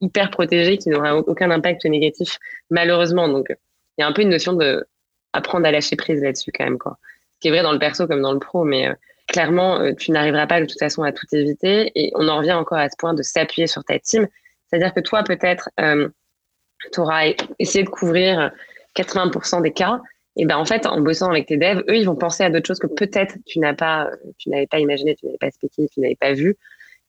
[0.00, 2.38] hyper protégé qui n'aura aucun impact négatif,
[2.70, 3.28] malheureusement.
[3.28, 4.84] Donc, il y a un peu une notion de
[5.32, 6.98] apprendre à lâcher prise là-dessus quand même, quoi.
[7.34, 8.94] Ce qui est vrai dans le perso comme dans le pro, mais euh,
[9.28, 11.92] clairement, euh, tu n'arriveras pas de toute façon à tout éviter.
[11.94, 14.28] Et on en revient encore à ce point de s'appuyer sur ta team.
[14.72, 18.50] C'est-à-dire que toi, peut-être, tu auras essayé de couvrir
[18.96, 20.00] 80% des cas,
[20.36, 22.66] et ben en fait, en bossant avec tes devs, eux, ils vont penser à d'autres
[22.66, 26.00] choses que peut-être tu n'as pas, tu n'avais pas imaginé, tu n'avais pas expliqué, tu
[26.00, 26.56] n'avais pas vu.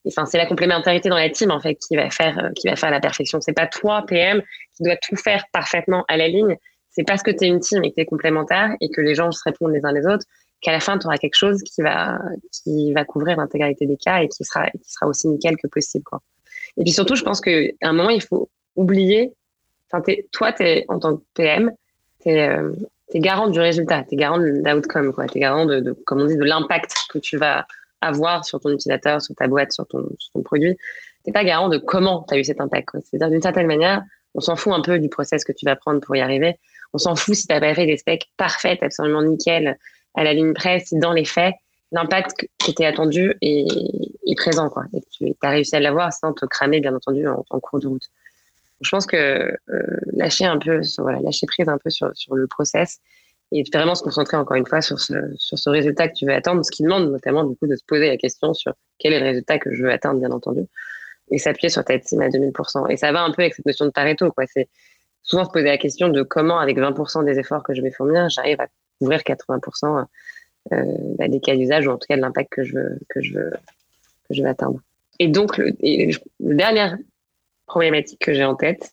[0.06, 2.92] Enfin, c'est la complémentarité dans la team en fait qui va faire, qui va faire
[2.92, 3.40] la perfection.
[3.40, 4.42] C'est pas toi PM
[4.76, 6.58] qui doit tout faire parfaitement à la ligne.
[6.90, 9.16] C'est parce que tu es une team et que tu es complémentaire et que les
[9.16, 10.26] gens se répondent les uns les autres
[10.60, 12.20] qu'à la fin tu auras quelque chose qui va
[12.52, 14.68] qui va couvrir l'intégralité des cas et qui sera
[15.04, 16.04] aussi nickel que possible.
[16.78, 17.52] Et puis surtout, je pense qu'à
[17.82, 19.34] un moment il faut oublier.
[19.92, 21.72] Enfin, toi, es, en tant que PM,
[22.22, 22.50] tu es,
[23.12, 26.22] tu es garant du résultat, tu es garant de l'outcome, tu es garant de, comme
[26.22, 27.68] on dit, de l'impact que tu vas
[28.02, 30.76] avoir sur ton utilisateur, sur ta boîte, sur ton, sur ton produit.
[30.76, 32.90] Tu n'es pas garant de comment tu as eu cet impact.
[33.04, 34.04] C'est-à-dire, d'une certaine manière,
[34.36, 36.58] on s'en fout un peu du process que tu vas prendre pour y arriver.
[36.94, 39.78] On s'en fout si tu n'as pas fait des specs parfaites, absolument nickel,
[40.16, 41.54] à la ligne près, si dans les faits,
[41.94, 44.70] l'impact qui était attendu est, présent.
[44.70, 44.84] Quoi.
[44.94, 48.10] Et tu as réussi à l'avoir sans te cramer, bien entendu, en, cours de route
[48.84, 49.56] je pense que euh,
[50.14, 53.00] lâcher un peu, voilà, lâcher prise un peu sur, le process
[53.52, 56.72] et vraiment se concentrer encore une fois sur ce, résultat que tu veux attendre, ce
[56.72, 59.60] qui demande notamment du coup de se poser la question sur quel est le résultat
[59.60, 60.62] que je veux atteindre, bien entendu.
[61.30, 62.92] et s'appuyer sur ta team à 2000%.
[62.92, 64.32] Et ça va un peu avec cette notion de Pareto.
[64.48, 64.70] C'est
[65.22, 68.28] souvent se poser la question de comment, avec 20% des efforts que je vais fournir,
[68.30, 68.68] j'arrive à
[69.00, 70.04] couvrir 80% euh,
[70.72, 73.40] bah, des cas d'usage ou en tout cas de l'impact que je veux, que je
[74.28, 74.80] que je veux atteindre.
[75.20, 75.74] Et donc, le,
[76.40, 76.98] la dernière
[77.66, 78.92] problématique que j'ai en tête,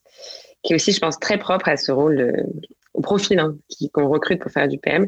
[0.63, 2.33] qui est aussi, je pense, très propre à ce rôle, de,
[2.95, 3.57] au profil hein,
[3.93, 5.07] qu'on recrute pour faire du PM,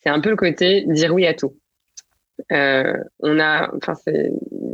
[0.00, 1.56] c'est un peu le côté dire oui à tout.
[2.52, 3.94] Euh, on a, enfin,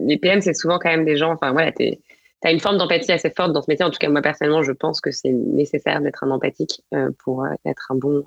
[0.06, 1.96] les PM, c'est souvent quand même des gens, enfin voilà, tu
[2.44, 3.84] as une forme d'empathie assez forte dans ce métier.
[3.84, 7.44] En tout cas, moi personnellement, je pense que c'est nécessaire d'être un empathique euh, pour
[7.44, 8.24] euh, être un bon,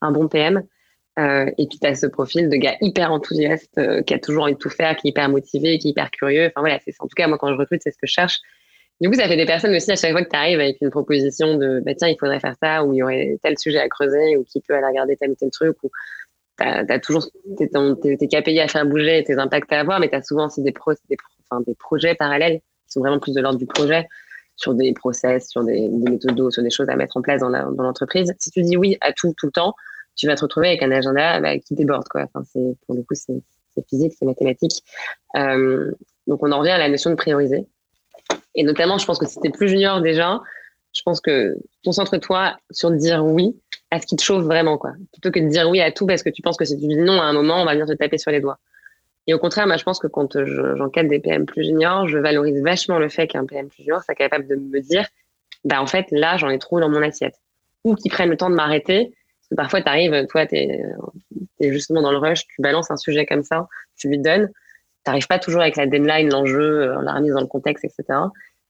[0.00, 0.62] un bon PM.
[1.18, 4.44] Euh, et puis, tu as ce profil de gars hyper enthousiaste, euh, qui a toujours
[4.44, 6.46] envie de tout faire, qui est hyper motivé, qui est hyper curieux.
[6.46, 8.38] Enfin, voilà, c'est en tout cas, moi, quand je recrute, c'est ce que je cherche.
[9.00, 10.90] Du coup, ça fait des personnes aussi, à chaque fois que tu arrives avec une
[10.90, 13.88] proposition de, bah, tiens, il faudrait faire ça, ou il y aurait tel sujet à
[13.88, 15.90] creuser, ou qui peut aller regarder tel ou tel truc, ou
[16.58, 20.22] tu as, toujours, t'es payer à faire bouger tes impacts à avoir, mais tu as
[20.22, 24.06] souvent aussi des, pro, des, projets parallèles qui sont vraiment plus de l'ordre du projet,
[24.56, 27.48] sur des process, sur des, des méthodos, sur des choses à mettre en place dans
[27.48, 28.34] l'entreprise.
[28.38, 29.74] si tu dis oui à tout, tout le temps,
[30.16, 32.08] tu vas te retrouver avec un agenda bah, qui déborde.
[32.08, 32.22] Quoi.
[32.22, 33.42] Enfin, c'est, pour le coup, c'est,
[33.88, 34.82] physique, c'est mathématique.
[35.36, 35.90] Euh,
[36.26, 37.66] donc, on en revient à la notion de prioriser.
[38.54, 40.40] Et notamment, je pense que si tu es plus junior déjà,
[40.92, 43.56] je pense que concentre-toi sur dire oui
[43.90, 44.92] à ce qui te chauffe vraiment, quoi.
[45.12, 46.96] Plutôt que de dire oui à tout parce que tu penses que si tu dis
[46.96, 48.58] non à un moment, on va venir te taper sur les doigts.
[49.26, 52.60] Et au contraire, moi, je pense que quand j'encadre des PM plus juniors, je valorise
[52.62, 55.06] vachement le fait qu'un PM plus junior soit capable de me dire,
[55.64, 57.36] bah, en fait, là, j'en ai trop dans mon assiette.
[57.84, 59.12] Ou qu'ils prennent le temps de m'arrêter
[59.56, 60.82] parfois, tu arrives, toi, tu es,
[61.60, 64.48] justement dans le rush, tu balances un sujet comme ça, tu lui donnes.
[65.04, 68.18] Tu n'arrives pas toujours avec la deadline, l'enjeu, euh, la remise dans le contexte, etc.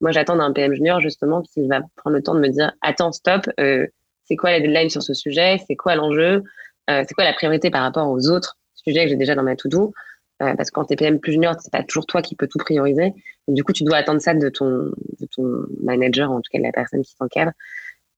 [0.00, 3.12] Moi, j'attends d'un PM junior, justement, qui va prendre le temps de me dire Attends,
[3.12, 3.86] stop, euh,
[4.24, 5.58] c'est quoi la deadline sur ce sujet?
[5.66, 6.44] C'est quoi l'enjeu?
[6.88, 9.56] Euh, C'est quoi la priorité par rapport aux autres sujets que j'ai déjà dans ma
[9.56, 9.92] to-do?
[10.38, 12.56] Parce que quand tu es PM plus junior, c'est pas toujours toi qui peux tout
[12.56, 13.12] prioriser.
[13.46, 16.62] du coup, tu dois attendre ça de ton, de ton manager, en tout cas de
[16.62, 17.52] la personne qui t'encadre.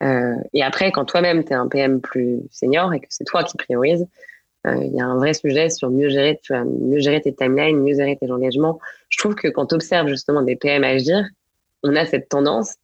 [0.02, 3.44] Euh, et après, quand toi-même, tu es un PM plus senior et que c'est toi
[3.44, 4.06] qui priorise,
[4.66, 7.94] euh, il y a un vrai sujet sur mieux gérer, mieux gérer tes timelines, mieux
[7.94, 8.80] gérer tes engagements.
[9.08, 11.24] Je trouve que quand tu observes justement des PM agir,
[11.82, 12.76] on a cette tendance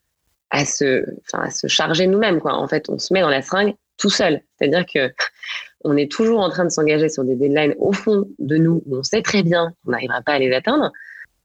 [0.51, 2.41] à se, à se charger nous-mêmes.
[2.45, 4.41] En fait, on se met dans la seringue tout seul.
[4.57, 5.13] C'est-à-dire que
[5.85, 8.97] on est toujours en train de s'engager sur des deadlines au fond de nous où
[8.97, 10.93] on sait très bien qu'on n'arrivera pas à les atteindre.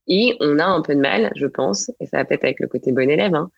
[0.07, 2.67] Et on a un peu de mal, je pense, et ça va peut-être avec le
[2.67, 3.49] côté bon élève, hein,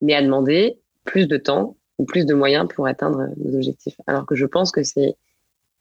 [0.00, 3.96] mais à demander plus de temps ou plus de moyens pour atteindre nos objectifs.
[4.06, 5.16] Alors que je pense que c'est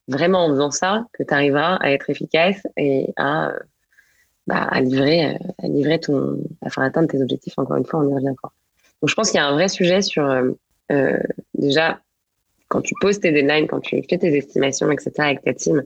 [0.08, 3.54] vraiment en faisant ça que tu arriveras à être efficace et à,
[4.48, 7.54] bah, à livrer, à livrer ton, faire atteindre tes objectifs.
[7.58, 8.54] Encore une fois, on y revient encore.
[9.02, 10.52] Donc, je pense qu'il y a un vrai sujet sur euh,
[10.92, 11.18] euh,
[11.56, 12.00] déjà
[12.68, 15.12] quand tu poses tes deadlines, quand tu fais tes estimations, etc.
[15.18, 15.84] avec ta team.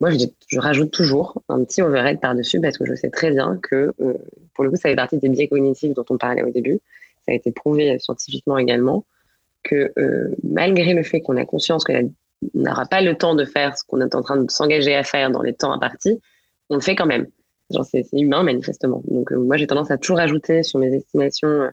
[0.00, 3.94] Moi, je, rajoute toujours un petit overhead par-dessus parce que je sais très bien que,
[4.00, 4.14] euh,
[4.54, 6.80] pour le coup, ça fait partie des biais cognitifs dont on parlait au début
[7.26, 9.04] ça a été prouvé scientifiquement également,
[9.66, 12.12] que euh, malgré le fait qu'on a conscience qu'on
[12.54, 15.30] n'aura pas le temps de faire ce qu'on est en train de s'engager à faire
[15.30, 16.20] dans les temps impartis,
[16.70, 17.26] on le fait quand même.
[17.82, 19.02] c'est, humain manifestement.
[19.08, 21.70] Donc euh, moi j'ai tendance à toujours ajouter sur mes estimations euh,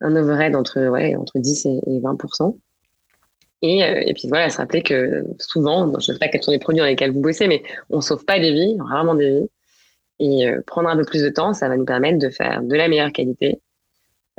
[0.00, 2.16] un overhead entre ouais entre 10 et, 20
[3.64, 6.58] et, et, puis voilà, se rappeler que souvent, je ne sais pas quels sont les
[6.58, 9.48] produits dans lesquels vous bossez, mais on ne sauve pas des vies, rarement des vies.
[10.18, 12.88] Et prendre un peu plus de temps, ça va nous permettre de faire de la
[12.88, 13.60] meilleure qualité,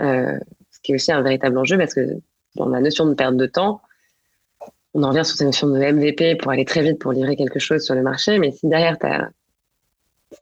[0.02, 0.40] euh,
[0.72, 2.18] ce qui est aussi un véritable enjeu parce que
[2.56, 3.82] dans la notion de perte de temps,
[4.94, 7.60] on en revient sur cette notion de MVP pour aller très vite pour livrer quelque
[7.60, 9.30] chose sur le marché, mais si derrière tu as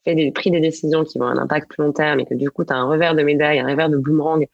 [0.04, 2.50] fait des, pris des décisions qui vont un impact plus long terme et que du
[2.50, 4.46] coup tu as un revers de médaille, un revers de boomerang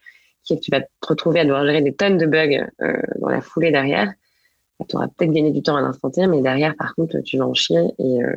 [0.43, 2.93] qui est que tu vas te retrouver à devoir gérer des tonnes de bugs euh,
[3.19, 4.13] dans la foulée derrière,
[4.79, 7.37] bah, tu auras peut-être gagné du temps à l'instant T, mais derrière par contre tu
[7.37, 8.35] vas en chier et, euh,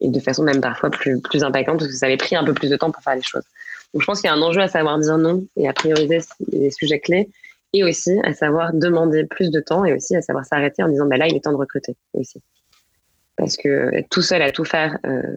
[0.00, 2.54] et de façon même parfois plus, plus impactante parce que ça avait pris un peu
[2.54, 3.44] plus de temps pour faire les choses.
[3.92, 6.18] Donc je pense qu'il y a un enjeu à savoir dire non et à prioriser
[6.52, 7.28] les sujets clés
[7.72, 11.06] et aussi à savoir demander plus de temps et aussi à savoir s'arrêter en disant
[11.06, 12.40] bah là il est temps de recruter aussi.
[13.36, 15.36] Parce que tout seul à tout faire euh,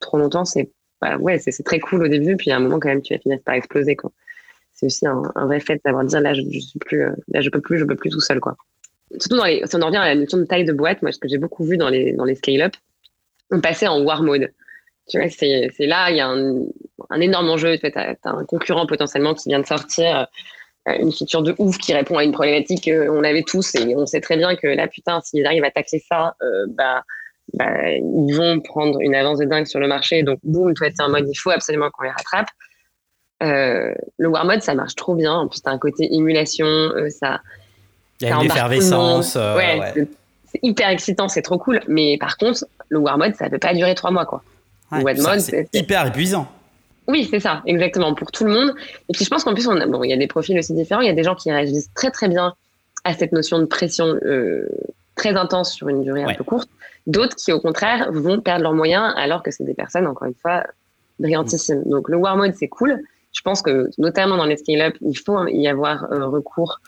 [0.00, 0.70] trop longtemps, c'est
[1.00, 3.20] bah, ouais, c'est très cool au début, puis à un moment quand même tu vas
[3.20, 3.96] finir par exploser.
[4.74, 7.60] C'est aussi un, vrai fait d'avoir dire là je, je suis plus euh, je peux
[7.60, 8.56] plus je peux plus tout seul quoi.
[9.18, 11.12] Surtout dans les, si on en revient à la notion de taille de boîte, moi
[11.12, 12.74] ce que j'ai beaucoup vu dans les dans les scale-up,
[13.50, 14.52] on passait en war mode.
[15.08, 16.66] Tu vois, c'est là, il y a un,
[17.10, 17.78] un énorme enjeu.
[17.78, 20.26] Tu as, un concurrent potentiellement qui vient de sortir
[20.88, 24.06] euh, une feature de ouf qui répond à une problématique qu'on avait tous et on
[24.06, 27.02] sait très bien que là, putain, s'ils arrivent à tacler ça, euh, bah,
[27.54, 30.22] bah, ils vont prendre une avance de dingue sur le marché.
[30.22, 32.48] Donc, boum, toi, es en mode, il faut absolument qu'on les rattrape.
[33.42, 35.32] Euh, le War Mode, ça marche trop bien.
[35.32, 36.66] En plus, tu as un côté émulation,
[37.10, 37.40] ça.
[38.20, 39.36] Il y a une effervescence.
[39.36, 40.08] ouais,
[40.46, 41.80] C'est hyper excitant, c'est trop cool.
[41.86, 44.42] Mais par contre, le War Mode, ça peut pas durer trois mois, quoi.
[44.90, 46.48] Ouais, c'est hyper épuisant.
[47.08, 48.74] Oui, c'est ça, exactement, pour tout le monde.
[49.08, 51.00] Et puis je pense qu'en plus, on bon, il y a des profils aussi différents.
[51.00, 52.54] Il y a des gens qui réagissent très très bien
[53.04, 54.68] à cette notion de pression euh,
[55.14, 56.68] très intense sur une durée un peu courte.
[57.06, 60.34] D'autres qui, au contraire, vont perdre leurs moyens alors que c'est des personnes, encore une
[60.34, 60.64] fois,
[61.18, 61.82] brillantissimes.
[61.86, 63.00] Donc le war mode, c'est cool.
[63.32, 66.80] Je pense que notamment dans les scale-up, il faut y avoir euh, recours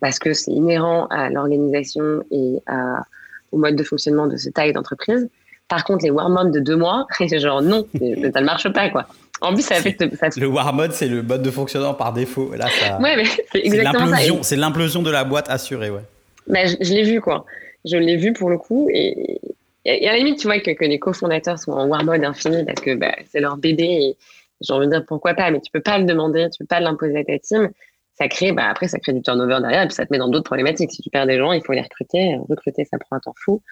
[0.00, 3.04] parce que c'est inhérent à l'organisation et à,
[3.52, 5.28] au mode de fonctionnement de ce taille d'entreprise.
[5.68, 8.88] Par contre, les war modes de deux mois, c'est genre non, ça ne marche pas
[8.90, 9.06] quoi.
[9.40, 10.04] En plus, ça affecte.
[10.16, 10.28] Ça...
[10.36, 12.52] Le war mode, c'est le mode de fonctionnement par défaut.
[12.54, 12.98] Là, ça...
[13.00, 14.42] Ouais, mais c'est exactement ça.
[14.42, 16.02] C'est l'implosion de la boîte assurée, ouais.
[16.46, 17.44] Bah, je, l'ai vu, quoi.
[17.84, 18.88] Je l'ai vu pour le coup.
[18.92, 19.40] Et,
[19.84, 22.64] et, à la limite, tu vois, que, que les cofondateurs sont en war mode infini
[22.64, 23.84] parce que bah, c'est leur bébé.
[23.84, 24.16] Et
[24.60, 26.80] j'ai envie de dire pourquoi pas, mais tu peux pas le demander, tu peux pas
[26.80, 27.68] l'imposer à ta team.
[28.14, 30.26] Ça crée, bah, après, ça crée du turnover derrière et puis ça te met dans
[30.26, 30.90] d'autres problématiques.
[30.90, 32.36] Si tu perds des gens, il faut les recruter.
[32.48, 33.62] Recruter, ça prend un temps fou.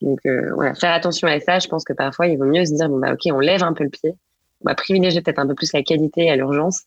[0.00, 1.58] Donc, euh, voilà, faire attention à ça.
[1.58, 3.72] Je pense que parfois, il vaut mieux se dire, bon, bah, OK, on lève un
[3.72, 4.14] peu le pied
[4.66, 6.84] va privilégier peut-être un peu plus la qualité à l'urgence.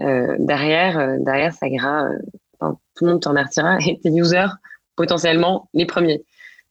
[0.00, 2.08] Euh, derrière, euh, derrière, ça ira.
[2.08, 2.18] Euh,
[2.94, 4.56] tout le monde t'en remerciera et tes users,
[4.96, 6.24] potentiellement, les premiers.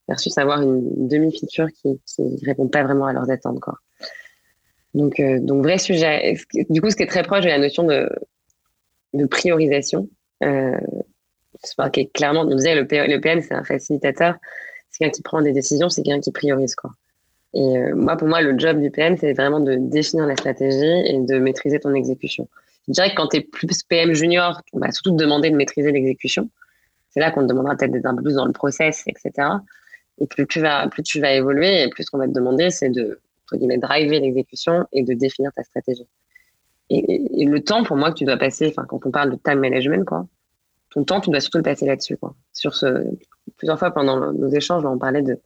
[0.09, 1.87] Versus avoir une demi-feature qui
[2.19, 3.61] ne répond pas vraiment à leurs attentes.
[3.61, 3.75] Quoi.
[4.93, 6.35] Donc, donc, vrai sujet.
[6.69, 8.09] Du coup, ce qui est très proche de la notion de,
[9.13, 10.09] de priorisation.
[10.43, 10.77] Euh,
[11.93, 14.35] qui clairement, on disait, le PM c'est un facilitateur.
[14.89, 16.75] C'est quelqu'un qui prend des décisions, c'est quelqu'un qui priorise.
[16.75, 16.91] Quoi.
[17.53, 21.07] Et euh, moi, pour moi, le job du PM, c'est vraiment de définir la stratégie
[21.07, 22.47] et de maîtriser ton exécution.
[22.87, 25.55] Je dirais que quand tu es plus PM junior, on va surtout te demander de
[25.55, 26.49] maîtriser l'exécution.
[27.11, 29.47] C'est là qu'on te demandera peut-être d'être un peu plus dans le process, etc.
[30.19, 32.89] Et plus tu vas, plus tu vas évoluer, et plus qu'on va te demander, c'est
[32.89, 33.19] de,
[33.51, 36.07] entre driver l'exécution et de définir ta stratégie.
[36.89, 39.59] Et, le temps, pour moi, que tu dois passer, enfin, quand on parle de time
[39.59, 40.27] management, quoi,
[40.91, 42.35] ton temps, tu dois surtout le passer là-dessus, quoi.
[42.51, 43.07] Sur ce,
[43.57, 45.39] plusieurs fois pendant nos échanges, on parlait de,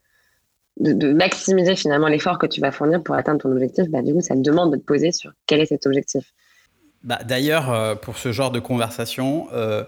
[0.80, 4.22] de, maximiser finalement l'effort que tu vas fournir pour atteindre ton objectif, bah, du coup,
[4.22, 6.34] ça te demande de te poser sur quel est cet objectif.
[7.04, 9.84] Bah, D'ailleurs, euh, pour ce genre de conversation, euh,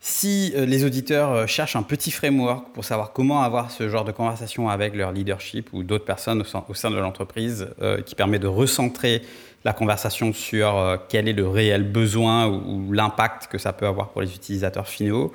[0.00, 4.12] si euh, les auditeurs cherchent un petit framework pour savoir comment avoir ce genre de
[4.12, 7.68] conversation avec leur leadership ou d'autres personnes au sein, de l'entreprise
[8.04, 9.22] qui permet de recentrer
[9.64, 14.20] la conversation sur quel est le réel besoin ou l'impact que ça peut avoir pour
[14.20, 15.32] les utilisateurs finaux,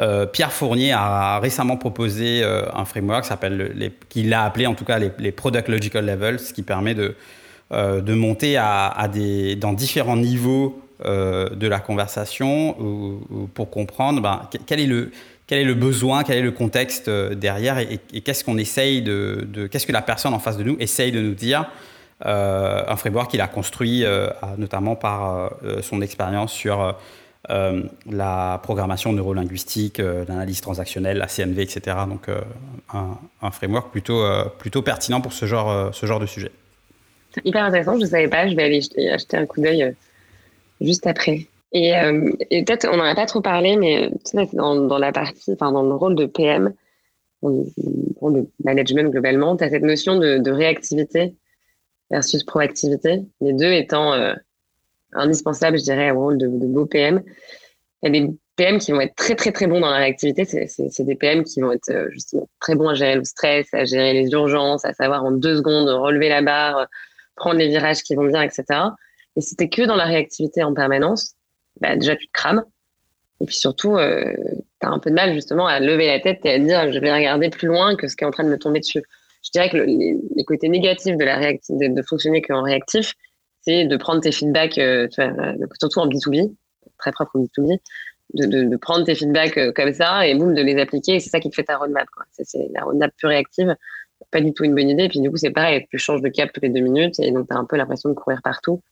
[0.00, 3.26] euh, Pierre Fournier a récemment proposé euh, un framework
[4.08, 7.14] qu'il a appelé en tout cas les, Product Logical Levels, ce qui permet de,
[7.72, 8.54] euh, monter
[9.58, 12.76] dans différents niveaux de la conversation
[13.54, 18.56] pour comprendre ben, quel, est le, besoin, quel est le contexte derrière et, qu'est-ce qu'on
[18.56, 21.68] essaye de qu'est-ce que la personne en face de nous essaye de nous dire.
[22.24, 24.04] un framework qu'il a construit
[24.58, 26.94] notamment par son expérience sur
[27.50, 31.96] euh, la programmation neurolinguistique, euh, l'analyse transactionnelle, la CNV, etc.
[32.08, 32.40] Donc euh,
[32.92, 34.24] un, framework plutôt,
[34.58, 36.52] plutôt pertinent pour ce genre, ce genre de sujet.
[37.44, 38.80] Hyper intéressant, je ne savais pas, je vais aller
[39.10, 39.94] acheter un coup d'œil
[40.80, 41.48] juste après.
[41.72, 41.92] Et,
[42.50, 44.10] peut-être, on n'en a pas trop parlé, mais
[44.52, 46.74] dans, dans, la partie, enfin, dans le rôle de PM,
[47.42, 51.34] le management globalement, tu as cette notion de, réactivité
[52.10, 54.12] versus proactivité, les deux étant
[55.12, 57.22] indispensable, je dirais, au rôle de, de beau PM.
[58.02, 60.44] Il y a des PM qui vont être très, très, très bons dans la réactivité.
[60.44, 63.84] C'est des PM qui vont être euh, justement très bons à gérer le stress, à
[63.84, 66.86] gérer les urgences, à savoir en deux secondes relever la barre,
[67.36, 68.64] prendre les virages qui vont bien, etc.
[69.36, 71.34] Et si tu que dans la réactivité en permanence,
[71.80, 72.64] bah, déjà, tu te crames.
[73.40, 74.32] Et puis surtout, euh,
[74.80, 76.98] tu as un peu de mal justement à lever la tête et à dire je
[77.00, 79.02] vais regarder plus loin que ce qui est en train de me tomber dessus.
[79.42, 83.14] Je dirais que les, côtés négatifs de la de, de fonctionner qu'en réactif,
[83.62, 86.54] c'est de prendre tes feedbacks, euh, euh, surtout en B2B,
[86.98, 87.78] très propre en B2B,
[88.34, 91.20] de, de, prendre tes feedbacks euh, comme ça et boum, de les appliquer.
[91.20, 92.06] C'est ça qui te fait ta roadmap.
[92.30, 93.74] C'est la roadmap plus réactive,
[94.30, 95.04] pas du tout une bonne idée.
[95.04, 97.30] Et puis du coup, c'est pareil, tu changes de cap toutes les deux minutes et
[97.30, 98.82] donc tu as un peu l'impression de courir partout.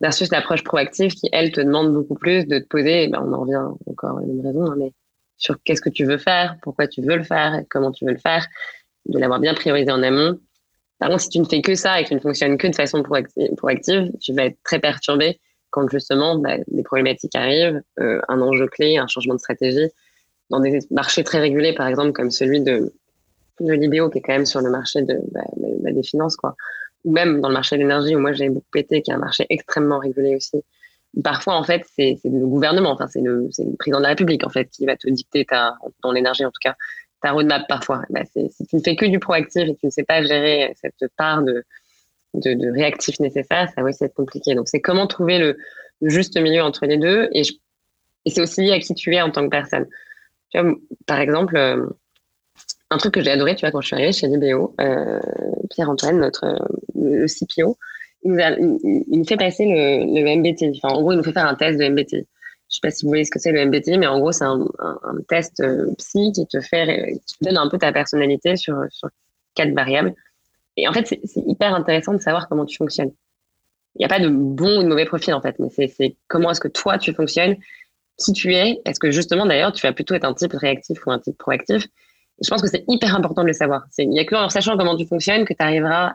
[0.00, 3.08] Versus l'approche proactive qui, elle, te demande beaucoup plus de te poser.
[3.08, 4.92] Ben, on en revient encore à une raison, hein, mais
[5.38, 8.18] sur qu'est-ce que tu veux faire, pourquoi tu veux le faire, comment tu veux le
[8.18, 8.46] faire,
[9.06, 10.38] de l'avoir bien priorisé en amont
[10.98, 12.74] par contre, si tu ne fais que ça et que tu ne fonctionnes que de
[12.74, 15.40] façon proactive, tu vas être très perturbé
[15.70, 19.88] quand justement bah, des problématiques arrivent, euh, un enjeu clé, un changement de stratégie.
[20.50, 22.92] Dans des marchés très régulés, par exemple, comme celui de,
[23.60, 26.54] de l'IBO, qui est quand même sur le marché de, bah, bah, des finances, quoi.
[27.04, 29.18] ou même dans le marché de l'énergie, où moi j'ai beaucoup pété, qui est un
[29.18, 30.62] marché extrêmement régulé aussi.
[31.24, 34.66] Parfois, en fait, c'est le gouvernement, enfin, c'est le, président de la République, en fait,
[34.66, 36.76] qui va te dicter, ta, dans l'énergie en tout cas,
[37.24, 38.02] ta roadmap parfois.
[38.34, 41.42] Si tu ne fais que du proactif et tu ne sais pas gérer cette part
[41.42, 41.64] de,
[42.72, 44.54] réactif nécessaire, ça va aussi être compliqué.
[44.54, 45.56] Donc, c'est comment trouver le,
[46.02, 47.28] juste milieu entre les deux.
[47.32, 47.42] Et,
[48.26, 49.86] c'est aussi lié à qui tu es en tant que personne.
[51.06, 51.86] Par exemple, euh,
[52.90, 55.20] un truc que j'ai adoré, tu vois, quand je suis arrivée chez DBO, euh,
[55.70, 56.58] Pierre-Antoine, notre
[56.94, 57.78] le CPO,
[58.22, 58.32] il
[59.08, 60.80] nous, fait passer le, le MBTI.
[60.82, 62.26] En gros, il nous fait faire un test de MBTI.
[62.74, 64.42] Je sais pas si vous voyez ce que c'est le MBTI, mais en gros, c'est
[64.42, 64.66] un,
[65.28, 68.76] test euh, psy qui te fait, qui te donne un peu ta personnalité sur,
[69.54, 70.12] quatre variables.
[70.76, 73.12] Et en fait, c'est hyper intéressant de savoir comment tu fonctionnes.
[73.94, 76.50] Il n'y a pas de bon ou de mauvais profil, en fait, mais c'est comment
[76.50, 77.54] est-ce que toi, tu fonctionnes,
[78.18, 78.80] qui tu es.
[78.84, 81.84] Est-ce que justement, d'ailleurs, tu vas plutôt être un type réactif ou un type proactif
[81.84, 83.84] et Je pense que c'est hyper important de le savoir.
[83.98, 86.12] Il n'y a que en sachant comment tu fonctionnes que tu arriveras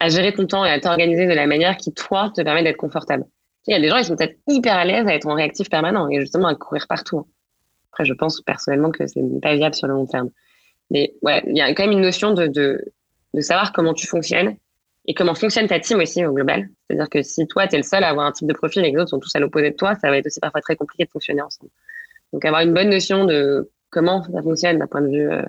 [0.00, 2.78] à gérer ton temps et à t'organiser de la manière qui, toi, te permet d'être
[2.78, 3.26] confortable.
[3.66, 5.70] Il y a des gens, ils sont peut-être hyper à l'aise à être en réactif
[5.70, 7.26] permanent et justement à courir partout.
[7.92, 10.30] Après, je pense personnellement que ce n'est pas viable sur le long terme.
[10.90, 12.84] Mais ouais, il y a quand même une notion de, de,
[13.34, 14.56] de savoir comment tu fonctionnes
[15.06, 16.68] et comment fonctionne ta team aussi au global.
[16.86, 18.90] C'est-à-dire que si toi, tu es le seul à avoir un type de profil et
[18.90, 20.76] que les autres sont tous à l'opposé de toi, ça va être aussi parfois très
[20.76, 21.70] compliqué de fonctionner ensemble.
[22.32, 25.42] Donc avoir une bonne notion de comment ça fonctionne d'un point de vue euh,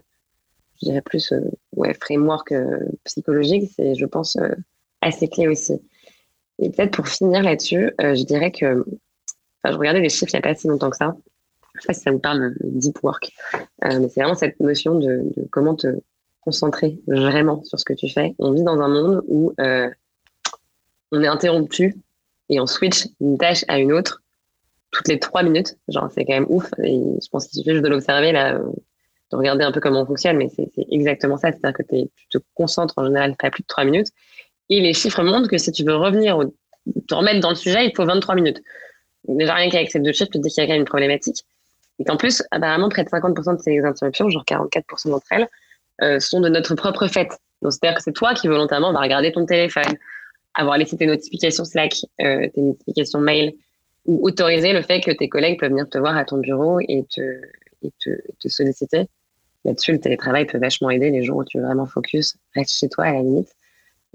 [0.84, 1.40] je dirais plus euh,
[1.76, 4.50] ouais, framework euh, psychologique, c'est, je pense, euh,
[5.02, 5.82] assez clé aussi.
[6.64, 8.86] Et peut-être pour finir là-dessus, je dirais que
[9.66, 11.16] je regardais les chiffres il n'y a pas si longtemps que ça.
[11.74, 13.32] Je ne sais pas si ça vous parle de deep work,
[13.82, 15.88] mais c'est vraiment cette notion de, comment te
[16.42, 18.36] concentrer vraiment sur ce que tu fais.
[18.40, 19.54] On vit dans un monde où
[21.12, 21.96] on est interrompu
[22.50, 24.22] et on switch d'une tâche à une autre
[24.92, 25.76] toutes les trois minutes.
[25.90, 26.70] Genre, c'est quand même ouf.
[26.84, 28.32] Et je pense qu'il suffit juste de l'observer.
[28.32, 28.60] Là,
[29.32, 31.52] de regarder un peu comment on fonctionne, mais c'est exactement ça.
[31.52, 34.10] C'est-à-dire que tu te concentres en général pas plus de trois minutes.
[34.70, 36.40] Et les chiffres montrent que si tu veux revenir,
[37.08, 38.62] te remettre dans le sujet, il faut 23 minutes.
[39.28, 40.88] Déjà, rien qu'avec ces deux chiffres, tu te dis qu'il y a quand même une
[40.88, 41.44] problématique.
[42.00, 45.48] Et qu'en plus, apparemment, près de 50% de ces interruptions, genre 44% d'entre elles,
[46.02, 47.30] euh, sont de notre propre fait.
[47.62, 49.98] Donc, c'est-à-dire que c'est toi qui volontairement vas regarder ton téléphone,
[50.56, 53.54] avoir laissé tes notifications Slack, euh, tes notifications mail,
[54.06, 57.06] ou autoriser le fait que tes collègues peuvent venir te voir à ton bureau et
[57.10, 57.22] te,
[57.84, 58.10] et te,
[58.40, 59.08] te solliciter
[59.66, 62.36] là-dessus, le télétravail peut vachement aider les jours où tu veux vraiment focus.
[62.56, 63.50] Reste chez toi à la limite.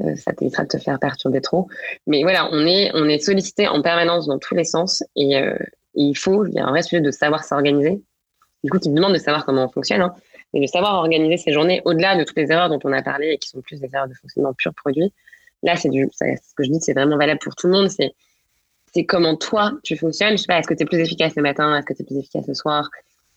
[0.01, 1.69] Euh, ça t'évitera de te faire perturber trop.
[2.07, 5.57] Mais voilà, on est, sollicité en permanence dans tous les sens et, euh,
[5.95, 8.01] il faut, il y a un vrai sujet de savoir s'organiser.
[8.63, 10.15] Du coup, tu me demandes de savoir comment on fonctionne, hein,
[10.55, 13.31] et de savoir organiser ses journées au-delà de toutes les erreurs dont on a parlé
[13.31, 15.13] et qui sont plus des erreurs de fonctionnement pur produit.
[15.65, 17.91] Là, c'est du, ce que je dis, c'est vraiment valable pour tout le monde.
[17.91, 18.13] C'est,
[18.95, 20.33] c'est comment toi tu fonctionnes.
[20.33, 22.07] Je sais pas, est-ce que tu es plus efficace le matin, est-ce que tu es
[22.07, 22.89] plus efficace le soir,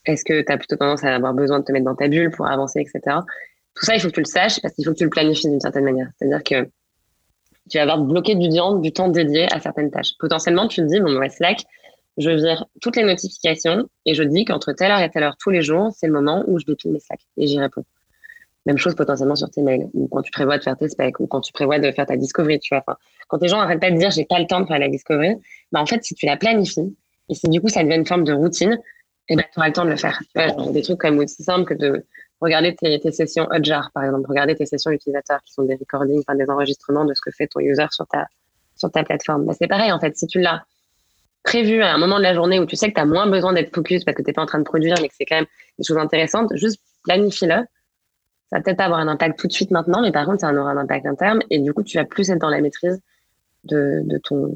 [0.04, 2.30] est-ce que tu as plutôt tendance à avoir besoin de te mettre dans ta bulle
[2.30, 3.18] pour avancer, etc.
[3.74, 5.48] Tout ça, il faut que tu le saches parce qu'il faut que tu le planifies
[5.48, 6.08] d'une certaine manière.
[6.18, 6.68] C'est-à-dire que
[7.70, 10.12] tu vas avoir bloqué du temps, du temps dédié à certaines tâches.
[10.18, 11.64] Potentiellement, tu te dis, bon, bah, Slack,
[12.18, 15.50] je vire toutes les notifications et je dis qu'entre telle heure et telle heure tous
[15.50, 17.84] les jours, c'est le moment où je vais mes Slack et j'y réponds.
[18.66, 21.26] Même chose potentiellement sur tes mails ou quand tu prévois de faire tes specs ou
[21.26, 22.84] quand tu prévois de faire ta discovery, tu vois.
[23.28, 25.36] Quand les gens n'arrêtent pas de dire j'ai pas le temps de faire la discovery,
[25.72, 26.94] bah en fait si tu la planifies
[27.28, 28.78] et si du coup ça devient une forme de routine,
[29.28, 30.20] et ben, tu auras le temps de le faire.
[30.72, 32.04] des trucs comme aussi simples que de
[32.42, 36.36] regarder tes, sessions Hotjar, par exemple, regarder tes sessions utilisateurs qui sont des recordings, enfin
[36.36, 38.26] des enregistrements de ce que fait ton user sur ta,
[38.76, 39.46] sur ta plateforme.
[39.46, 40.64] Ben, c'est pareil, en fait, si tu l'as
[41.42, 43.52] prévu à un moment de la journée où tu sais que tu as moins besoin
[43.52, 45.36] d'être focus parce que tu n'es pas en train de produire, mais que c'est quand
[45.36, 45.46] même
[45.78, 47.64] des choses intéressantes, juste planifie-le.
[48.50, 50.48] Ça va peut-être pas avoir un impact tout de suite maintenant, mais par contre, ça
[50.48, 53.00] en aura un impact interne et du coup, tu vas plus être dans la maîtrise
[53.64, 54.54] de, de, ton,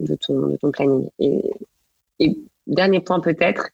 [0.00, 1.08] de, ton, de ton planning.
[1.18, 1.42] Et
[2.68, 3.70] dernier point peut-être,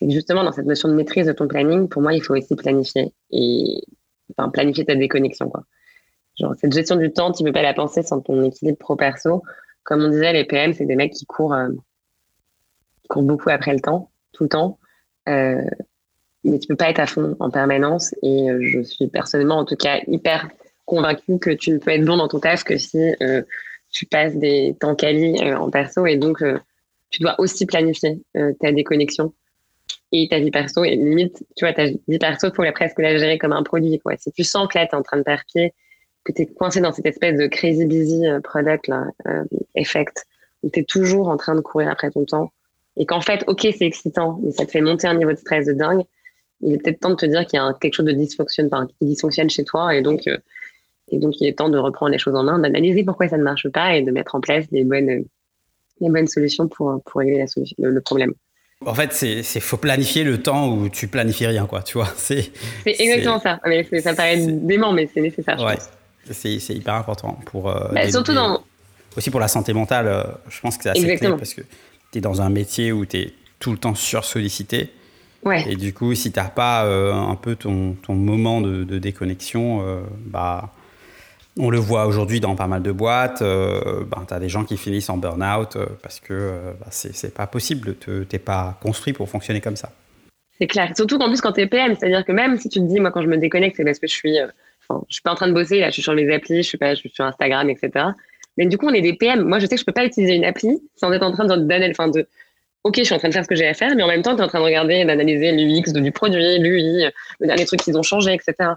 [0.00, 2.56] c'est justement dans cette notion de maîtrise de ton planning, pour moi, il faut aussi
[2.56, 3.82] planifier et
[4.36, 5.50] enfin, planifier ta déconnexion.
[5.50, 5.64] Quoi.
[6.38, 9.42] Genre, cette gestion du temps, tu ne peux pas la penser sans ton équilibre pro-perso.
[9.82, 11.68] Comme on disait, les PM, c'est des mecs qui courent, euh,
[13.02, 14.78] qui courent beaucoup après le temps, tout le temps.
[15.28, 15.62] Euh,
[16.44, 18.14] mais tu peux pas être à fond en permanence.
[18.22, 20.48] Et euh, je suis personnellement, en tout cas, hyper
[20.86, 22.98] convaincue que tu ne peux être bon dans ton taf que si
[23.90, 26.06] tu passes des temps quali en perso.
[26.06, 26.42] Et donc,
[27.10, 28.22] tu dois aussi planifier
[28.60, 29.32] ta déconnexion
[30.12, 30.84] et ta vie perso.
[30.84, 33.62] Et limite, tu vois, ta vie perso, il faut la presque la gérer comme un
[33.62, 33.98] produit.
[33.98, 34.16] Quoi.
[34.16, 35.72] Si tu sens que là, tu es en train de perdre pied,
[36.24, 39.44] que tu es coincé dans cette espèce de crazy busy euh, product, là, euh,
[39.74, 40.26] effect,
[40.62, 42.52] où tu es toujours en train de courir après ton temps,
[42.96, 45.66] et qu'en fait, ok, c'est excitant, mais ça te fait monter un niveau de stress
[45.66, 46.02] de dingue,
[46.60, 48.86] il est peut-être temps de te dire qu'il y a quelque chose de dysfonctionne, enfin,
[48.86, 50.36] qui dysfonctionne chez toi, et donc, euh,
[51.08, 53.42] et donc il est temps de reprendre les choses en main, d'analyser pourquoi ça ne
[53.42, 55.24] marche pas et de mettre en place les bonnes,
[56.00, 58.34] les bonnes solutions pour, pour régler la solution, le problème.
[58.86, 61.82] En fait, c'est faut planifier le temps où tu planifies rien, quoi.
[61.82, 62.50] Tu vois, c'est.
[62.86, 63.60] exactement ça.
[63.66, 65.60] Mais ça paraît dément, mais c'est nécessaire.
[65.60, 65.76] Ouais,
[66.30, 67.68] c'est hyper important pour.
[67.68, 68.62] Euh, bah, surtout dans.
[69.16, 71.32] Aussi pour la santé mentale, euh, je pense que c'est assez exactement.
[71.32, 71.62] clé parce que
[72.12, 74.90] tu es dans un métier où tu es tout le temps sursollicité.
[75.44, 75.64] Ouais.
[75.68, 78.98] Et du coup, si tu n'as pas euh, un peu ton, ton moment de, de
[78.98, 79.84] déconnexion,
[80.26, 80.72] bah
[81.58, 83.42] on le voit aujourd'hui dans pas mal de boîtes.
[83.42, 86.86] Euh, ben, tu as des gens qui finissent en burn-out euh, parce que euh, bah,
[86.90, 87.96] c'est pas possible.
[87.98, 89.90] Tu n'es pas construit pour fonctionner comme ça.
[90.58, 90.92] C'est clair.
[90.94, 93.10] Surtout qu'en plus, quand tu es PM, c'est-à-dire que même si tu te dis, moi,
[93.10, 94.36] quand je me déconnecte, c'est parce que je suis
[94.88, 96.68] enfin, je suis pas en train de bosser, là, je suis sur mes applis, je
[96.68, 98.06] suis pas, je suis sur Instagram, etc.
[98.56, 99.42] Mais du coup, on est des PM.
[99.42, 101.90] Moi, je sais que je peux pas utiliser une appli sans être en train de,
[101.90, 102.28] enfin, de,
[102.84, 104.22] ok, je suis en train de faire ce que j'ai à faire, mais en même
[104.22, 107.06] temps, tu es en train de regarder, d'analyser l'UX du produit, l'UI,
[107.40, 108.70] le dernier truc qu'ils ont changé, etc.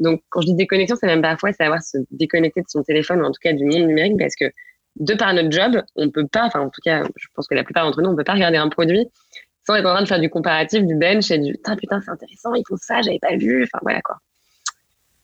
[0.00, 3.24] Donc, quand je dis déconnexion, c'est même parfois savoir se déconnecter de son téléphone ou
[3.24, 4.46] en tout cas du monde numérique parce que
[4.96, 7.62] de par notre job, on peut pas, enfin, en tout cas, je pense que la
[7.62, 9.06] plupart d'entre nous, on peut pas regarder un produit
[9.66, 12.10] sans être en train de faire du comparatif, du bench et du putain, putain, c'est
[12.10, 14.16] intéressant, ils font ça, j'avais pas vu, enfin, voilà quoi.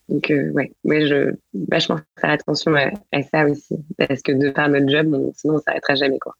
[0.09, 1.33] Donc, euh, ouais, mais je
[1.69, 5.95] vachement faire attention à, ça aussi parce que de par notre job, sinon, on s'arrêtera
[5.95, 6.33] jamais quoi.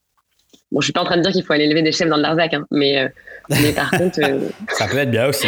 [0.71, 2.17] Bon, je suis pas en train de dire qu'il faut aller lever des chefs dans
[2.17, 3.09] le Larzac, hein, mais, euh,
[3.49, 4.19] mais par contre.
[4.23, 5.47] Euh, ça peut être bien aussi.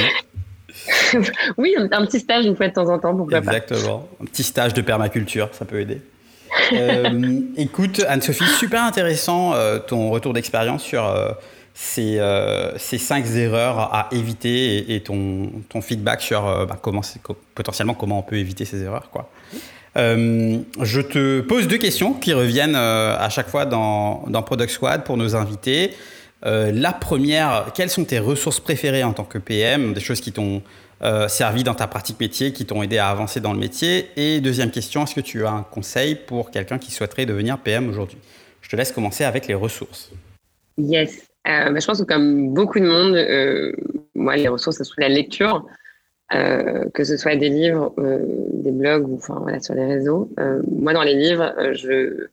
[1.57, 4.07] oui, un, petit stage une fois de temps en temps, pourquoi Exactement.
[4.21, 6.01] Un petit stage de permaculture, ça peut aider.
[6.73, 9.53] euh, écoute, Anne-Sophie, super intéressant
[9.87, 11.03] ton retour d'expérience sur
[11.73, 12.19] ces,
[12.77, 17.01] ces, cinq erreurs à éviter et, ton, ton, feedback sur bah, comment
[17.55, 19.09] potentiellement comment on peut éviter ces erreurs.
[19.11, 19.29] Quoi.
[19.97, 24.69] Euh, je te pose deux questions qui reviennent euh, à chaque fois dans, dans, Product
[24.69, 25.91] Squad pour nos invités.
[26.45, 30.31] Euh, la première, quelles sont tes ressources préférées en tant que PM, des choses qui
[30.31, 30.61] t'ont
[31.29, 34.69] servi dans ta pratique métier, qui t'ont aidé à avancer dans le métier Et deuxième
[34.69, 38.17] question, est-ce que tu as un conseil pour quelqu'un qui souhaiterait devenir PM aujourd'hui?
[38.61, 40.11] Je te laisse commencer avec les ressources.
[40.77, 41.21] Yes.
[41.45, 45.65] Bah, je pense que comme beaucoup de monde, moi, les ressources, ce sont la lecture.
[46.35, 48.19] Euh, que ce soit des livres, euh,
[48.53, 50.29] des blogs ou enfin voilà sur les réseaux.
[50.39, 52.27] Euh, moi, dans les livres, je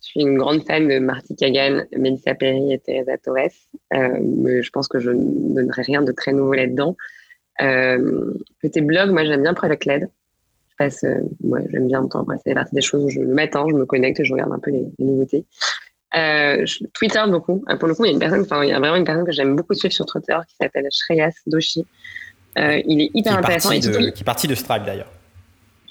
[0.00, 3.48] suis une grande fan de Marty Kagan, Melissa Perry et Teresa Torres.
[3.92, 6.96] mais je pense que je ne donnerai rien de très nouveau là-dedans.
[7.58, 10.08] côté blog, moi j'aime bien Product Led.
[10.70, 11.04] Je passe,
[11.42, 12.26] ouais, j'aime bien temps.
[12.44, 14.70] c'est partie des choses où je, le matin, je me connecte, je regarde un peu
[14.70, 15.44] les, nouveautés.
[16.94, 17.64] Twitter beaucoup.
[17.78, 19.24] Pour le coup, il y a une personne, enfin, il y a vraiment une personne
[19.24, 21.86] que j'aime beaucoup suivre sur Twitter qui s'appelle Shreyas Doshi,
[22.58, 23.70] euh, il est hyper intéressant.
[23.70, 25.10] qui est parti de Stripe d'ailleurs.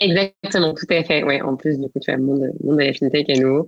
[0.02, 1.24] Exactement, tout à fait.
[1.24, 3.68] Ouais, en plus, du coup, tu as le monde, monde de la fintech à nouveau,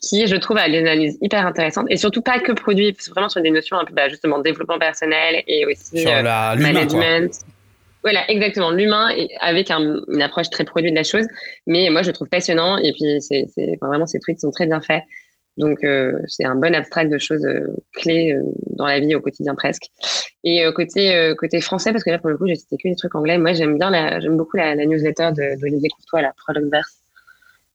[0.00, 3.42] qui, je trouve, a des analyses hyper intéressantes et surtout pas que produit, vraiment sur
[3.42, 6.22] des notions un peu, bah, justement, développement personnel et aussi sur euh,
[6.56, 7.32] management.
[8.02, 8.70] Voilà, exactement.
[8.70, 9.08] L'humain
[9.40, 11.26] avec une approche très produit de la chose.
[11.66, 12.78] Mais moi, je le trouve passionnant.
[12.78, 13.46] Et puis, c'est,
[13.82, 15.02] vraiment, ces tweets sont très bien faits.
[15.56, 18.42] Donc, euh, c'est un bon abstract de choses euh, clés euh,
[18.76, 19.84] dans la vie au quotidien presque.
[20.44, 23.16] Et côté côté français, parce que là, pour le coup, j'ai cité que des trucs
[23.16, 23.36] anglais.
[23.36, 25.30] Moi, j'aime bien, la, j'aime beaucoup la, newsletter
[25.60, 27.02] d'Olivier Courtois, la Productverse,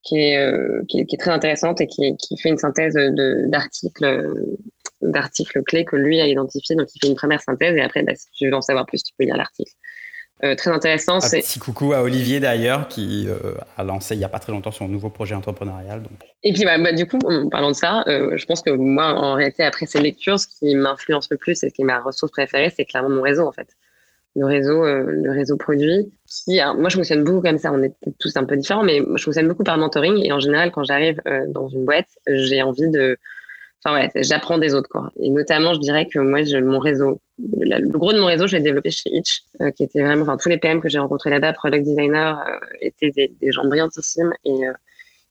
[0.03, 0.39] qui est,
[0.88, 4.34] qui est, qui, est, très intéressante et qui, qui fait une synthèse de, d'articles
[5.01, 6.77] d'articles clés que lui a identifiés.
[6.77, 9.03] Donc, il fait une première synthèse et après, bah, si tu veux en savoir plus,
[9.03, 9.73] tu peux lire l'article.
[10.43, 11.17] Euh, très intéressant.
[11.17, 14.51] Un petit coucou à Olivier d'ailleurs qui euh, a lancé il n'y a pas très
[14.51, 16.01] longtemps son nouveau projet entrepreneurial.
[16.01, 16.13] Donc.
[16.43, 19.05] Et puis bah, bah, du coup, en parlant de ça, euh, je pense que moi,
[19.05, 21.99] en réalité, après ces lectures, ce qui m'influence le plus et ce qui est ma
[21.99, 23.67] ressource préférée, c'est clairement mon réseau en fait.
[24.35, 26.09] Le réseau, le réseau produit.
[26.25, 27.69] Qui, moi, je fonctionne beaucoup comme ça.
[27.73, 30.23] On est tous un peu différents, mais je fonctionne beaucoup par mentoring.
[30.23, 33.17] Et en général, quand j'arrive dans une boîte, j'ai envie de
[33.84, 35.11] enfin ouais, j'apprends des autres quoi.
[35.19, 38.57] Et notamment, je dirais que moi, je, mon réseau, le, gros de mon réseau, je
[38.57, 41.29] l'ai développé chez Itch, euh, qui était vraiment, enfin tous les PM que j'ai rencontrés
[41.29, 44.73] là-bas, product designer, euh, étaient des, des, gens brillantissimes et euh,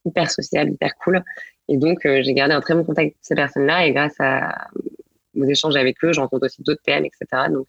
[0.05, 1.23] hyper sociables, hyper cool.
[1.69, 4.69] Et donc, j'ai gardé un très bon contact avec ces personnes-là et grâce à
[5.37, 7.49] aux échanges avec eux, je rencontre aussi d'autres PM, etc.
[7.53, 7.69] Donc,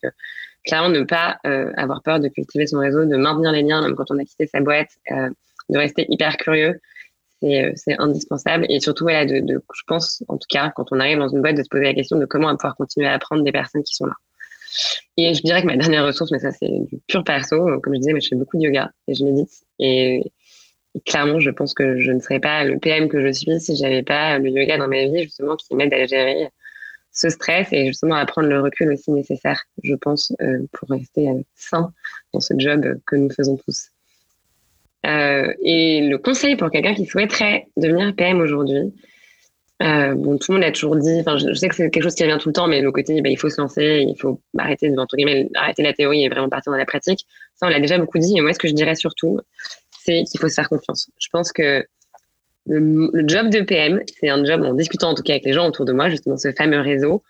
[0.66, 1.38] clairement, ne pas
[1.78, 4.48] avoir peur de cultiver son réseau, de maintenir les liens, même quand on a quitté
[4.48, 4.90] sa boîte,
[5.72, 6.80] de rester hyper curieux euh,
[7.42, 8.66] c'est indispensable.
[8.70, 11.58] Et surtout, voilà, de, je pense, en tout cas, quand on arrive dans une boîte,
[11.58, 13.84] de se poser la question de comment on va pouvoir continuer à apprendre des personnes
[13.84, 14.14] qui sont là.
[15.18, 18.00] Et je dirais que ma dernière ressource, mais ça c'est du pur perso, comme je
[18.00, 19.52] disais, mais je fais beaucoup de yoga et je médite.
[19.80, 20.24] Et,
[21.06, 24.04] clairement, je pense que je ne serais pas le PM que je suis si j'avais
[24.04, 26.50] pas le yoga dans ma vie, justement, qui m'aide à gérer
[27.14, 31.30] ce stress et justement à prendre le recul aussi nécessaire, je pense, euh, pour rester
[31.30, 31.94] euh, sain
[32.34, 33.91] dans ce job que nous faisons tous.
[35.06, 38.94] Euh, et le conseil pour quelqu'un qui souhaiterait devenir PM aujourd'hui,
[39.82, 42.14] euh, bon, tout le monde a toujours dit, enfin, je, sais que c'est quelque chose
[42.14, 44.40] qui revient tout le temps, mais le côté, bah, il faut se lancer, il faut
[44.58, 47.26] arrêter, entre guillemets, arrêter la théorie et vraiment partir dans la pratique.
[47.56, 48.38] Ça, on l'a déjà beaucoup dit.
[48.38, 49.40] Et moi, ce que je dirais surtout,
[50.04, 51.10] c'est qu'il faut se faire confiance.
[51.20, 51.84] Je pense que
[52.68, 55.68] le, job de PM, c'est un job, en discutant en tout cas avec les gens
[55.68, 57.24] autour de moi, justement, ce fameux réseau,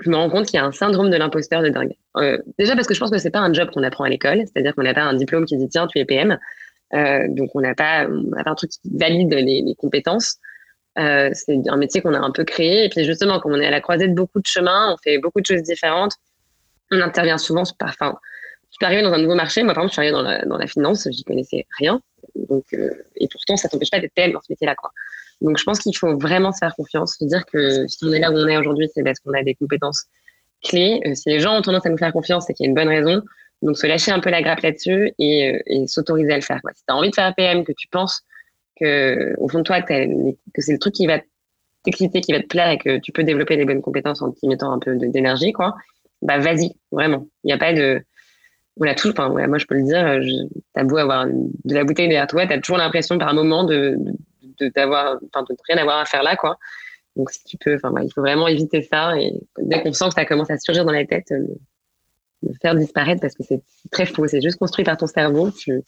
[0.00, 1.94] je me rends compte qu'il y a un syndrome de l'imposteur de dingue.
[2.16, 4.38] Euh, déjà parce que je pense que c'est pas un job qu'on apprend à l'école,
[4.40, 6.38] c'est-à-dire qu'on n'a pas un diplôme qui dit tiens, tu es PM.
[6.94, 10.36] Euh, donc on n'a pas, un truc qui valide les, compétences.
[10.98, 12.84] Euh, c'est un métier qu'on a un peu créé.
[12.84, 15.18] Et puis justement, comme on est à la croisée de beaucoup de chemins, on fait
[15.18, 16.12] beaucoup de choses différentes.
[16.90, 18.14] On intervient souvent, enfin,
[18.70, 19.62] je suis arrivée dans un nouveau marché.
[19.62, 22.00] Moi, par exemple, je suis arrivée dans la, dans la finance, connaissais rien.
[22.34, 24.90] Donc, euh, et pourtant, ça t'empêche pas d'être telle dans ce métier-là, quoi.
[25.40, 28.20] Donc, je pense qu'il faut vraiment se faire confiance, se dire que si on est
[28.20, 30.04] là où on est aujourd'hui, c'est parce qu'on a des compétences
[30.62, 31.00] clés.
[31.14, 32.88] Si les gens ont tendance à nous faire confiance, c'est qu'il y a une bonne
[32.88, 33.22] raison.
[33.62, 36.60] Donc, se lâcher un peu la grappe là-dessus et, et s'autoriser à le faire.
[36.62, 36.72] Quoi.
[36.74, 38.22] Si tu as envie de faire un PM, que tu penses
[38.78, 39.94] que, au fond de toi, que,
[40.58, 41.20] c'est le truc qui va
[41.84, 44.48] t'exciter, qui va te plaire et que tu peux développer les bonnes compétences en y
[44.48, 45.74] mettant un peu d'énergie, quoi,
[46.22, 47.26] bah vas-y, vraiment.
[47.44, 48.02] Il n'y a pas de.
[48.76, 50.18] Voilà, tout, enfin, moi je peux le dire,
[50.72, 53.98] t'as beau avoir de la bouteille derrière toi, t'as toujours l'impression par moment de,
[54.74, 56.58] d'avoir, enfin, de rien avoir à faire là, quoi.
[57.16, 60.14] Donc si tu peux, enfin, il faut vraiment éviter ça et dès qu'on sent que
[60.14, 61.48] ça commence à surgir dans la tête, le,
[62.60, 64.26] faire disparaître parce que c'est très faux.
[64.26, 65.50] C'est juste construit par ton cerveau.
[65.50, 65.82] Tu,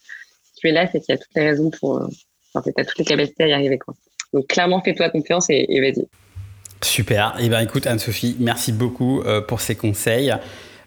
[0.57, 2.07] tu es là, c'est qu'il y a toutes les raisons pour,
[2.53, 3.93] enfin, t'as toutes les capacités à y arriver, quoi.
[4.35, 6.05] Donc clairement, fais-toi confiance et, vas-y.
[6.81, 7.35] Super.
[7.39, 10.33] Eh ben écoute Anne-Sophie, merci beaucoup euh, pour ces conseils.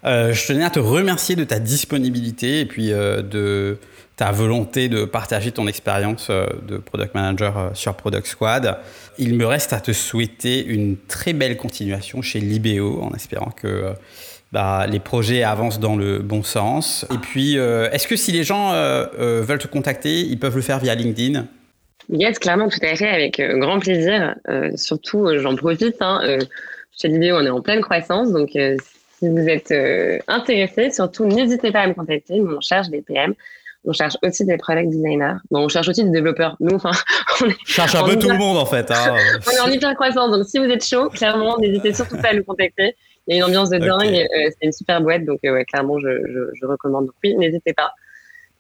[0.05, 3.79] Euh, je tenais à te remercier de ta disponibilité et puis euh, de
[4.17, 8.79] ta volonté de partager ton expérience de product manager sur Product Squad.
[9.17, 13.95] Il me reste à te souhaiter une très belle continuation chez Libéo en espérant que
[14.53, 17.07] bah, les projets avancent dans le bon sens.
[17.13, 20.95] Et puis, est-ce que si les gens veulent te contacter, ils peuvent le faire via
[20.95, 21.47] LinkedIn?
[22.11, 24.35] Yes, clairement, tout à fait, avec euh, grand plaisir.
[24.49, 25.97] Euh, surtout, euh, j'en profite.
[26.01, 26.39] Hein,
[26.99, 28.33] chez Vidéo, on est en pleine croissance.
[28.33, 29.73] Donc, si vous êtes
[30.27, 32.39] intéressé, surtout, n'hésitez pas à me contacter.
[32.39, 33.35] Nous, on cherche des PM.
[33.85, 35.37] On cherche aussi des product designers.
[35.51, 36.57] Bon, on cherche aussi des développeurs.
[36.61, 36.91] Nous, enfin,
[37.43, 38.91] on cherche un peu tout le monde, en fait.
[38.91, 39.15] Hein.
[39.47, 40.31] on est en hyper croissance.
[40.31, 42.97] Donc, si vous êtes chaud, clairement, n'hésitez surtout pas à nous contacter.
[43.29, 44.27] Il y a une ambiance de dingue.
[44.33, 45.25] c'est une super boîte.
[45.25, 47.07] Donc, ouais, clairement, je, je, je recommande.
[47.07, 47.93] Donc, oui, n'hésitez pas.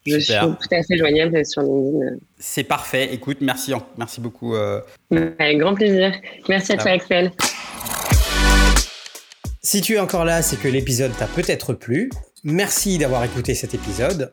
[0.07, 2.16] Je suis tout à fait joignable sur LinkedIn.
[2.39, 3.12] C'est parfait.
[3.12, 4.55] Écoute, merci, merci beaucoup.
[4.55, 4.81] Euh.
[5.39, 6.12] Avec grand plaisir.
[6.49, 7.33] Merci à toi, Axel.
[9.62, 12.11] Si tu es encore là, c'est que l'épisode t'a peut-être plu.
[12.45, 14.33] Merci d'avoir écouté cet épisode.